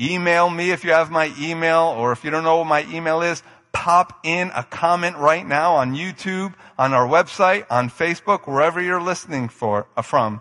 Email 0.00 0.50
me 0.50 0.72
if 0.72 0.82
you 0.82 0.90
have 0.90 1.10
my 1.10 1.32
email, 1.38 1.94
or 1.96 2.10
if 2.10 2.24
you 2.24 2.30
don't 2.30 2.42
know 2.42 2.56
what 2.56 2.66
my 2.66 2.84
email 2.92 3.22
is, 3.22 3.42
pop 3.74 4.20
in 4.24 4.50
a 4.54 4.62
comment 4.62 5.18
right 5.18 5.46
now 5.46 5.74
on 5.74 5.94
YouTube, 5.94 6.54
on 6.78 6.94
our 6.94 7.06
website, 7.06 7.66
on 7.68 7.90
Facebook, 7.90 8.46
wherever 8.46 8.80
you're 8.80 9.02
listening 9.02 9.48
for, 9.50 9.86
uh, 9.96 10.02
from, 10.02 10.40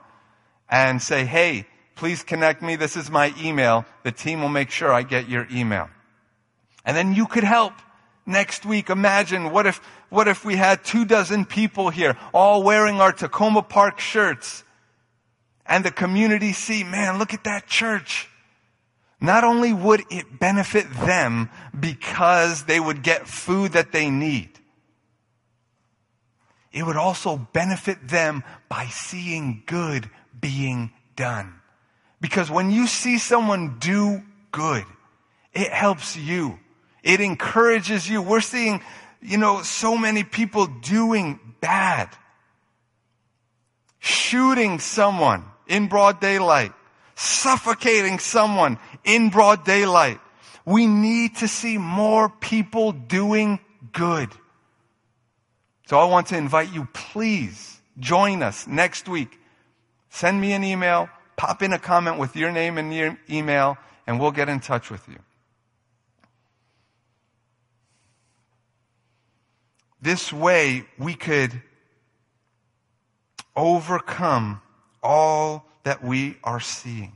and 0.69 1.01
say, 1.01 1.25
hey, 1.25 1.67
please 1.95 2.23
connect 2.23 2.61
me. 2.61 2.77
This 2.77 2.95
is 2.95 3.11
my 3.11 3.33
email. 3.37 3.85
The 4.03 4.11
team 4.11 4.41
will 4.41 4.49
make 4.49 4.71
sure 4.71 4.93
I 4.93 5.03
get 5.03 5.27
your 5.27 5.47
email. 5.51 5.89
And 6.85 6.95
then 6.95 7.13
you 7.13 7.25
could 7.25 7.43
help 7.43 7.73
next 8.25 8.65
week. 8.65 8.89
Imagine 8.89 9.51
what 9.51 9.67
if, 9.67 9.77
what 10.09 10.27
if 10.27 10.45
we 10.45 10.55
had 10.55 10.83
two 10.83 11.03
dozen 11.03 11.43
people 11.43 11.89
here, 11.89 12.15
all 12.33 12.63
wearing 12.63 13.01
our 13.01 13.11
Takoma 13.11 13.67
Park 13.67 13.99
shirts, 13.99 14.63
and 15.65 15.83
the 15.83 15.91
community 15.91 16.53
see, 16.53 16.83
man, 16.83 17.19
look 17.19 17.33
at 17.33 17.45
that 17.45 17.67
church. 17.67 18.29
Not 19.23 19.45
only 19.45 19.71
would 19.71 20.03
it 20.11 20.37
benefit 20.37 20.85
them 20.95 21.49
because 21.79 22.65
they 22.65 22.77
would 22.77 23.03
get 23.03 23.25
food 23.25 23.71
that 23.71 23.93
they 23.93 24.09
need, 24.09 24.49
it 26.73 26.85
would 26.85 26.97
also 26.97 27.37
benefit 27.37 28.05
them 28.05 28.43
by 28.67 28.87
seeing 28.87 29.63
good 29.65 30.09
being 30.41 30.91
done. 31.15 31.53
Because 32.19 32.51
when 32.51 32.69
you 32.69 32.85
see 32.85 33.17
someone 33.17 33.77
do 33.79 34.21
good, 34.51 34.83
it 35.53 35.71
helps 35.71 36.17
you. 36.17 36.59
It 37.01 37.21
encourages 37.21 38.09
you. 38.09 38.21
We're 38.21 38.41
seeing, 38.41 38.81
you 39.21 39.37
know, 39.37 39.61
so 39.61 39.97
many 39.97 40.25
people 40.25 40.65
doing 40.65 41.39
bad. 41.61 42.09
Shooting 43.99 44.79
someone 44.79 45.45
in 45.65 45.87
broad 45.87 46.19
daylight 46.19 46.73
suffocating 47.23 48.19
someone 48.19 48.77
in 49.03 49.29
broad 49.29 49.63
daylight. 49.63 50.19
We 50.65 50.87
need 50.87 51.37
to 51.37 51.47
see 51.47 51.77
more 51.77 52.29
people 52.29 52.91
doing 52.91 53.59
good. 53.91 54.29
So 55.87 55.97
I 55.97 56.05
want 56.05 56.27
to 56.27 56.37
invite 56.37 56.73
you, 56.73 56.87
please 56.93 57.79
join 57.99 58.43
us 58.43 58.67
next 58.67 59.07
week. 59.07 59.39
Send 60.09 60.39
me 60.39 60.53
an 60.53 60.63
email, 60.63 61.09
pop 61.35 61.61
in 61.61 61.73
a 61.73 61.79
comment 61.79 62.19
with 62.19 62.35
your 62.35 62.51
name 62.51 62.77
and 62.77 62.93
your 62.93 63.17
email, 63.29 63.77
and 64.05 64.19
we'll 64.19 64.31
get 64.31 64.49
in 64.49 64.59
touch 64.59 64.89
with 64.89 65.07
you. 65.07 65.19
This 70.01 70.33
way 70.33 70.85
we 70.97 71.13
could 71.15 71.61
overcome 73.55 74.61
all 75.01 75.65
that 75.83 76.03
we 76.03 76.37
are 76.43 76.59
seeing. 76.59 77.13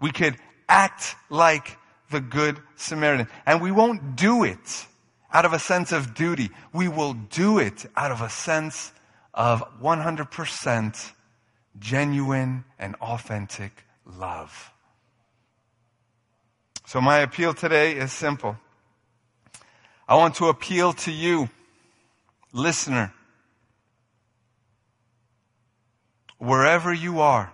We 0.00 0.10
could 0.10 0.36
act 0.68 1.16
like 1.30 1.78
the 2.10 2.20
Good 2.20 2.58
Samaritan. 2.76 3.28
And 3.46 3.60
we 3.60 3.70
won't 3.70 4.16
do 4.16 4.44
it 4.44 4.86
out 5.32 5.44
of 5.44 5.52
a 5.52 5.58
sense 5.58 5.92
of 5.92 6.14
duty. 6.14 6.50
We 6.72 6.88
will 6.88 7.14
do 7.14 7.58
it 7.58 7.86
out 7.96 8.10
of 8.10 8.20
a 8.20 8.28
sense 8.28 8.92
of 9.32 9.62
100% 9.80 11.12
genuine 11.78 12.64
and 12.78 12.94
authentic 12.96 13.84
love. 14.06 14.70
So 16.86 17.00
my 17.00 17.18
appeal 17.18 17.54
today 17.54 17.96
is 17.96 18.12
simple. 18.12 18.56
I 20.06 20.16
want 20.16 20.34
to 20.36 20.48
appeal 20.48 20.92
to 20.92 21.10
you 21.10 21.48
listener, 22.52 23.12
wherever 26.38 26.92
you 26.92 27.20
are, 27.20 27.52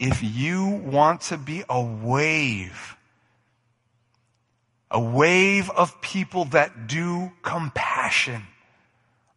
if 0.00 0.22
you 0.22 0.66
want 0.66 1.20
to 1.20 1.36
be 1.36 1.62
a 1.68 1.80
wave, 1.80 2.96
a 4.90 4.98
wave 4.98 5.68
of 5.68 6.00
people 6.00 6.46
that 6.46 6.86
do 6.86 7.30
compassion 7.42 8.42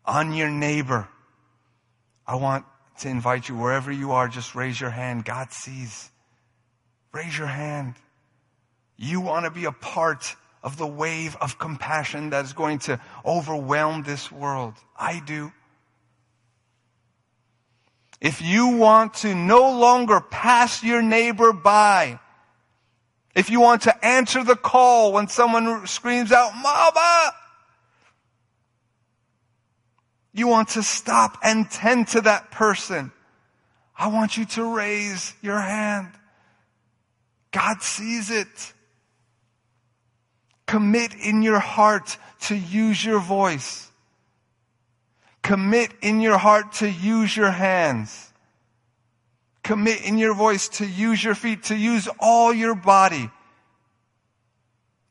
on 0.05 0.33
your 0.33 0.49
neighbor, 0.49 1.09
I 2.25 2.35
want 2.35 2.65
to 2.99 3.09
invite 3.09 3.49
you 3.49 3.57
wherever 3.57 3.91
you 3.91 4.13
are, 4.13 4.29
just 4.29 4.55
raise 4.55 4.79
your 4.79 4.89
hand. 4.89 5.25
God 5.25 5.51
sees. 5.51 6.09
Raise 7.11 7.37
your 7.37 7.47
hand. 7.47 7.95
You 8.95 9.19
want 9.19 9.43
to 9.45 9.51
be 9.51 9.65
a 9.65 9.71
part 9.73 10.33
of 10.63 10.77
the 10.77 10.87
wave 10.87 11.35
of 11.41 11.59
compassion 11.59 12.29
that's 12.29 12.53
going 12.53 12.79
to 12.79 13.01
overwhelm 13.25 14.03
this 14.03 14.31
world. 14.31 14.75
I 14.97 15.21
do. 15.25 15.51
If 18.23 18.41
you 18.41 18.67
want 18.69 19.15
to 19.15 19.35
no 19.35 19.77
longer 19.77 20.21
pass 20.21 20.81
your 20.81 21.01
neighbor 21.01 21.51
by, 21.51 22.21
if 23.35 23.49
you 23.49 23.59
want 23.59 23.81
to 23.81 24.05
answer 24.05 24.45
the 24.45 24.55
call 24.55 25.11
when 25.11 25.27
someone 25.27 25.85
screams 25.87 26.31
out, 26.31 26.53
Mama! 26.55 27.33
You 30.31 30.47
want 30.47 30.69
to 30.69 30.83
stop 30.83 31.37
and 31.43 31.69
tend 31.69 32.07
to 32.09 32.21
that 32.21 32.49
person. 32.49 33.11
I 33.97 34.07
want 34.07 34.37
you 34.37 34.45
to 34.45 34.73
raise 34.73 35.33
your 35.41 35.59
hand. 35.59 36.07
God 37.51 37.81
sees 37.81 38.31
it. 38.31 38.73
Commit 40.65 41.13
in 41.13 41.43
your 41.43 41.59
heart 41.59 42.17
to 42.43 42.55
use 42.55 43.03
your 43.03 43.19
voice. 43.19 43.91
Commit 45.43 45.91
in 46.01 46.21
your 46.21 46.37
heart 46.37 46.71
to 46.73 46.89
use 46.89 47.35
your 47.37 47.51
hands. 47.51 48.31
Commit 49.61 50.03
in 50.03 50.17
your 50.17 50.33
voice 50.33 50.67
to 50.69 50.85
use 50.85 51.23
your 51.23 51.35
feet, 51.35 51.63
to 51.63 51.75
use 51.75 52.07
all 52.19 52.53
your 52.53 52.75
body 52.75 53.29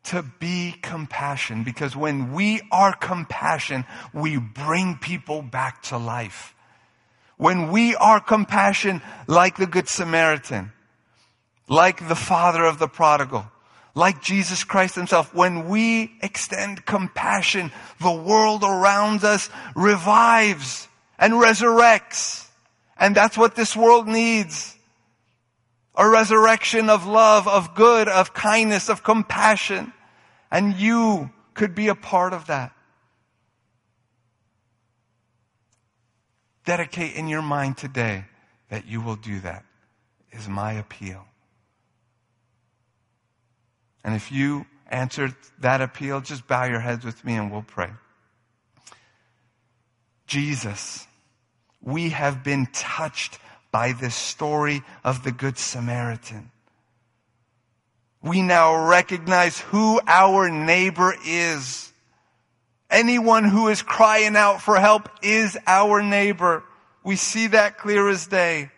to 0.04 0.22
be 0.40 0.74
compassion. 0.82 1.64
Because 1.64 1.94
when 1.94 2.32
we 2.32 2.60
are 2.72 2.94
compassion, 2.94 3.84
we 4.12 4.38
bring 4.38 4.96
people 4.96 5.42
back 5.42 5.82
to 5.84 5.98
life. 5.98 6.54
When 7.36 7.70
we 7.70 7.94
are 7.96 8.20
compassion 8.20 9.02
like 9.26 9.56
the 9.56 9.66
Good 9.66 9.88
Samaritan, 9.88 10.72
like 11.68 12.08
the 12.08 12.14
father 12.14 12.64
of 12.64 12.78
the 12.78 12.88
prodigal, 12.88 13.51
like 13.94 14.22
Jesus 14.22 14.64
Christ 14.64 14.94
himself, 14.94 15.34
when 15.34 15.68
we 15.68 16.12
extend 16.22 16.86
compassion, 16.86 17.70
the 18.00 18.12
world 18.12 18.64
around 18.64 19.22
us 19.24 19.50
revives 19.74 20.88
and 21.18 21.34
resurrects. 21.34 22.48
And 22.96 23.14
that's 23.14 23.36
what 23.36 23.54
this 23.54 23.76
world 23.76 24.08
needs. 24.08 24.76
A 25.94 26.08
resurrection 26.08 26.88
of 26.88 27.06
love, 27.06 27.46
of 27.46 27.74
good, 27.74 28.08
of 28.08 28.32
kindness, 28.32 28.88
of 28.88 29.02
compassion. 29.02 29.92
And 30.50 30.74
you 30.76 31.30
could 31.52 31.74
be 31.74 31.88
a 31.88 31.94
part 31.94 32.32
of 32.32 32.46
that. 32.46 32.72
Dedicate 36.64 37.14
in 37.14 37.28
your 37.28 37.42
mind 37.42 37.76
today 37.76 38.24
that 38.70 38.86
you 38.86 39.02
will 39.02 39.16
do 39.16 39.40
that, 39.40 39.64
is 40.30 40.48
my 40.48 40.72
appeal. 40.72 41.26
And 44.04 44.14
if 44.14 44.32
you 44.32 44.66
answered 44.88 45.34
that 45.60 45.80
appeal, 45.80 46.20
just 46.20 46.46
bow 46.46 46.64
your 46.64 46.80
heads 46.80 47.04
with 47.04 47.24
me 47.24 47.34
and 47.34 47.50
we'll 47.50 47.62
pray. 47.62 47.90
Jesus, 50.26 51.06
we 51.80 52.10
have 52.10 52.42
been 52.44 52.66
touched 52.72 53.38
by 53.70 53.92
this 53.92 54.14
story 54.14 54.82
of 55.02 55.24
the 55.24 55.32
Good 55.32 55.58
Samaritan. 55.58 56.50
We 58.22 58.42
now 58.42 58.86
recognize 58.86 59.58
who 59.58 60.00
our 60.06 60.48
neighbor 60.48 61.14
is. 61.26 61.92
Anyone 62.88 63.44
who 63.44 63.68
is 63.68 63.82
crying 63.82 64.36
out 64.36 64.60
for 64.60 64.78
help 64.78 65.08
is 65.22 65.58
our 65.66 66.02
neighbor. 66.02 66.62
We 67.02 67.16
see 67.16 67.48
that 67.48 67.78
clear 67.78 68.08
as 68.08 68.26
day. 68.26 68.70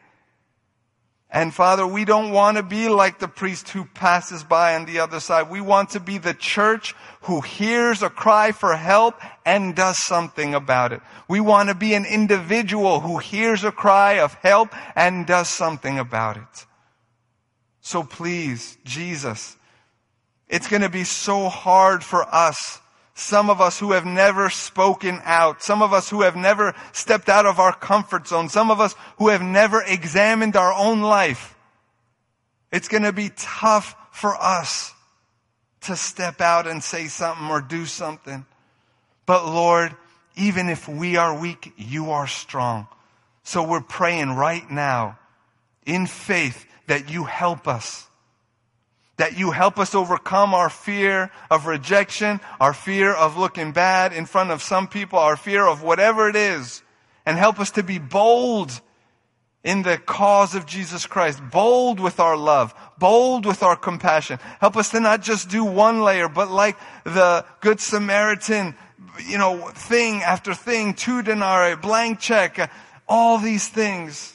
And 1.34 1.52
Father, 1.52 1.84
we 1.84 2.04
don't 2.04 2.30
want 2.30 2.58
to 2.58 2.62
be 2.62 2.88
like 2.88 3.18
the 3.18 3.26
priest 3.26 3.70
who 3.70 3.86
passes 3.86 4.44
by 4.44 4.76
on 4.76 4.84
the 4.84 5.00
other 5.00 5.18
side. 5.18 5.50
We 5.50 5.60
want 5.60 5.90
to 5.90 6.00
be 6.00 6.18
the 6.18 6.32
church 6.32 6.94
who 7.22 7.40
hears 7.40 8.04
a 8.04 8.08
cry 8.08 8.52
for 8.52 8.76
help 8.76 9.20
and 9.44 9.74
does 9.74 9.98
something 9.98 10.54
about 10.54 10.92
it. 10.92 11.00
We 11.26 11.40
want 11.40 11.70
to 11.70 11.74
be 11.74 11.94
an 11.94 12.04
individual 12.04 13.00
who 13.00 13.18
hears 13.18 13.64
a 13.64 13.72
cry 13.72 14.20
of 14.20 14.34
help 14.34 14.72
and 14.94 15.26
does 15.26 15.48
something 15.48 15.98
about 15.98 16.36
it. 16.36 16.66
So 17.80 18.04
please, 18.04 18.78
Jesus, 18.84 19.56
it's 20.48 20.68
going 20.68 20.82
to 20.82 20.88
be 20.88 21.02
so 21.02 21.48
hard 21.48 22.04
for 22.04 22.32
us 22.32 22.80
some 23.14 23.48
of 23.48 23.60
us 23.60 23.78
who 23.78 23.92
have 23.92 24.04
never 24.04 24.50
spoken 24.50 25.20
out. 25.24 25.62
Some 25.62 25.82
of 25.82 25.92
us 25.92 26.10
who 26.10 26.22
have 26.22 26.34
never 26.34 26.74
stepped 26.92 27.28
out 27.28 27.46
of 27.46 27.60
our 27.60 27.72
comfort 27.72 28.26
zone. 28.26 28.48
Some 28.48 28.70
of 28.70 28.80
us 28.80 28.94
who 29.18 29.28
have 29.28 29.42
never 29.42 29.82
examined 29.82 30.56
our 30.56 30.72
own 30.72 31.00
life. 31.00 31.56
It's 32.72 32.88
going 32.88 33.04
to 33.04 33.12
be 33.12 33.30
tough 33.36 33.94
for 34.10 34.34
us 34.34 34.92
to 35.82 35.94
step 35.94 36.40
out 36.40 36.66
and 36.66 36.82
say 36.82 37.06
something 37.06 37.48
or 37.48 37.60
do 37.60 37.86
something. 37.86 38.44
But 39.26 39.46
Lord, 39.46 39.94
even 40.36 40.68
if 40.68 40.88
we 40.88 41.16
are 41.16 41.38
weak, 41.38 41.72
you 41.76 42.10
are 42.10 42.26
strong. 42.26 42.88
So 43.44 43.62
we're 43.62 43.80
praying 43.80 44.30
right 44.30 44.68
now 44.68 45.18
in 45.86 46.06
faith 46.06 46.66
that 46.88 47.10
you 47.10 47.24
help 47.24 47.68
us 47.68 48.08
that 49.16 49.38
you 49.38 49.52
help 49.52 49.78
us 49.78 49.94
overcome 49.94 50.54
our 50.54 50.68
fear 50.68 51.30
of 51.50 51.66
rejection, 51.66 52.40
our 52.60 52.74
fear 52.74 53.12
of 53.12 53.36
looking 53.36 53.72
bad 53.72 54.12
in 54.12 54.26
front 54.26 54.50
of 54.50 54.62
some 54.62 54.88
people, 54.88 55.18
our 55.18 55.36
fear 55.36 55.66
of 55.66 55.82
whatever 55.82 56.28
it 56.28 56.36
is, 56.36 56.82
and 57.24 57.38
help 57.38 57.60
us 57.60 57.70
to 57.72 57.82
be 57.82 57.98
bold 57.98 58.80
in 59.62 59.82
the 59.82 59.96
cause 59.96 60.54
of 60.54 60.66
Jesus 60.66 61.06
Christ, 61.06 61.40
bold 61.50 61.98
with 61.98 62.20
our 62.20 62.36
love, 62.36 62.74
bold 62.98 63.46
with 63.46 63.62
our 63.62 63.76
compassion. 63.76 64.38
Help 64.60 64.76
us 64.76 64.90
to 64.90 65.00
not 65.00 65.22
just 65.22 65.48
do 65.48 65.64
one 65.64 66.02
layer, 66.02 66.28
but 66.28 66.50
like 66.50 66.76
the 67.04 67.46
Good 67.60 67.80
Samaritan, 67.80 68.74
you 69.26 69.38
know, 69.38 69.68
thing 69.68 70.22
after 70.22 70.54
thing, 70.54 70.92
two 70.92 71.22
denarii, 71.22 71.76
blank 71.76 72.20
check, 72.20 72.70
all 73.08 73.38
these 73.38 73.68
things 73.68 74.33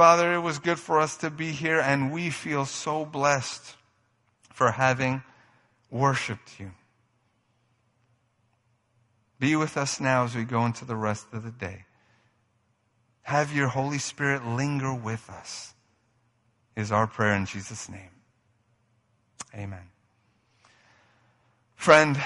Father, 0.00 0.32
it 0.32 0.38
was 0.38 0.58
good 0.58 0.78
for 0.78 0.98
us 0.98 1.18
to 1.18 1.28
be 1.28 1.52
here, 1.52 1.78
and 1.78 2.10
we 2.10 2.30
feel 2.30 2.64
so 2.64 3.04
blessed 3.04 3.76
for 4.50 4.70
having 4.70 5.22
worshiped 5.90 6.58
you. 6.58 6.70
Be 9.38 9.56
with 9.56 9.76
us 9.76 10.00
now 10.00 10.24
as 10.24 10.34
we 10.34 10.44
go 10.44 10.64
into 10.64 10.86
the 10.86 10.96
rest 10.96 11.26
of 11.34 11.44
the 11.44 11.50
day. 11.50 11.84
Have 13.24 13.54
your 13.54 13.68
Holy 13.68 13.98
Spirit 13.98 14.46
linger 14.46 14.94
with 14.94 15.28
us, 15.28 15.74
is 16.74 16.90
our 16.90 17.06
prayer 17.06 17.34
in 17.34 17.44
Jesus' 17.44 17.86
name. 17.90 18.12
Amen. 19.54 19.90
Friend, 21.74 22.18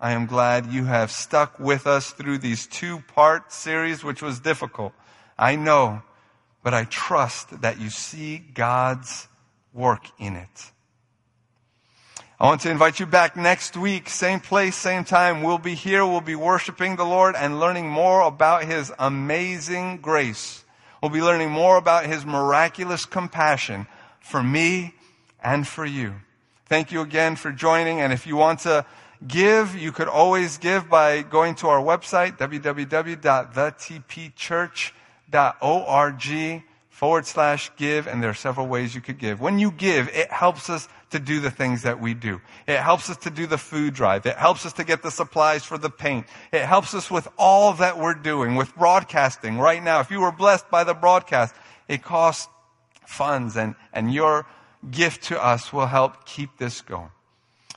I 0.00 0.10
am 0.10 0.26
glad 0.26 0.66
you 0.66 0.86
have 0.86 1.12
stuck 1.12 1.60
with 1.60 1.86
us 1.86 2.10
through 2.10 2.38
these 2.38 2.66
two 2.66 3.04
part 3.14 3.52
series, 3.52 4.02
which 4.02 4.20
was 4.20 4.40
difficult. 4.40 4.92
I 5.38 5.54
know 5.54 6.02
but 6.62 6.74
I 6.74 6.84
trust 6.84 7.62
that 7.62 7.80
you 7.80 7.88
see 7.90 8.38
God's 8.38 9.26
work 9.72 10.06
in 10.18 10.36
it. 10.36 10.70
I 12.38 12.46
want 12.46 12.60
to 12.62 12.70
invite 12.70 12.98
you 12.98 13.04
back 13.06 13.36
next 13.36 13.76
week, 13.76 14.08
same 14.08 14.40
place, 14.40 14.74
same 14.74 15.04
time. 15.04 15.42
We'll 15.42 15.58
be 15.58 15.74
here. 15.74 16.04
We'll 16.04 16.20
be 16.20 16.34
worshiping 16.34 16.96
the 16.96 17.04
Lord 17.04 17.36
and 17.36 17.60
learning 17.60 17.88
more 17.88 18.22
about 18.22 18.64
His 18.64 18.92
amazing 18.98 19.98
grace. 19.98 20.64
We'll 21.00 21.12
be 21.12 21.22
learning 21.22 21.50
more 21.50 21.76
about 21.76 22.06
His 22.06 22.26
miraculous 22.26 23.04
compassion 23.04 23.86
for 24.18 24.42
me 24.42 24.94
and 25.42 25.68
for 25.68 25.84
you. 25.84 26.14
Thank 26.66 26.90
you 26.90 27.00
again 27.00 27.36
for 27.36 27.52
joining. 27.52 28.00
And 28.00 28.12
if 28.12 28.26
you 28.26 28.34
want 28.34 28.58
to 28.60 28.84
give, 29.26 29.74
you 29.76 29.92
could 29.92 30.08
always 30.08 30.58
give 30.58 30.90
by 30.90 31.22
going 31.22 31.54
to 31.56 31.68
our 31.68 31.80
website, 31.80 32.38
www.thetpchurch.com 32.38 35.01
org 35.60 36.62
forward 36.88 37.26
slash 37.26 37.70
give, 37.76 38.06
and 38.06 38.22
there 38.22 38.30
are 38.30 38.34
several 38.34 38.66
ways 38.68 38.94
you 38.94 39.00
could 39.00 39.18
give. 39.18 39.40
When 39.40 39.58
you 39.58 39.72
give, 39.72 40.08
it 40.10 40.30
helps 40.30 40.70
us 40.70 40.88
to 41.10 41.18
do 41.18 41.40
the 41.40 41.50
things 41.50 41.82
that 41.82 42.00
we 42.00 42.14
do. 42.14 42.40
It 42.66 42.78
helps 42.78 43.10
us 43.10 43.16
to 43.18 43.30
do 43.30 43.46
the 43.46 43.58
food 43.58 43.94
drive. 43.94 44.24
It 44.24 44.36
helps 44.36 44.64
us 44.64 44.72
to 44.74 44.84
get 44.84 45.02
the 45.02 45.10
supplies 45.10 45.64
for 45.64 45.78
the 45.78 45.90
paint. 45.90 46.26
It 46.52 46.62
helps 46.62 46.94
us 46.94 47.10
with 47.10 47.26
all 47.36 47.72
that 47.74 47.98
we're 47.98 48.14
doing, 48.14 48.54
with 48.54 48.74
broadcasting 48.76 49.58
right 49.58 49.82
now. 49.82 50.00
If 50.00 50.10
you 50.10 50.20
were 50.20 50.32
blessed 50.32 50.70
by 50.70 50.84
the 50.84 50.94
broadcast, 50.94 51.54
it 51.88 52.02
costs 52.02 52.48
funds 53.04 53.56
and, 53.56 53.74
and 53.92 54.12
your 54.14 54.46
gift 54.90 55.24
to 55.24 55.42
us 55.42 55.72
will 55.72 55.86
help 55.86 56.24
keep 56.24 56.56
this 56.58 56.80
going. 56.80 57.10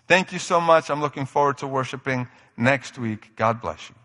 Thank 0.08 0.32
you 0.32 0.40
so 0.40 0.62
much. 0.62 0.90
I'm 0.90 1.02
looking 1.02 1.26
forward 1.26 1.58
to 1.60 1.68
worshiping 1.68 2.28
next 2.58 2.98
week. 2.98 3.36
God 3.36 3.60
bless 3.60 3.90
you. 3.90 3.96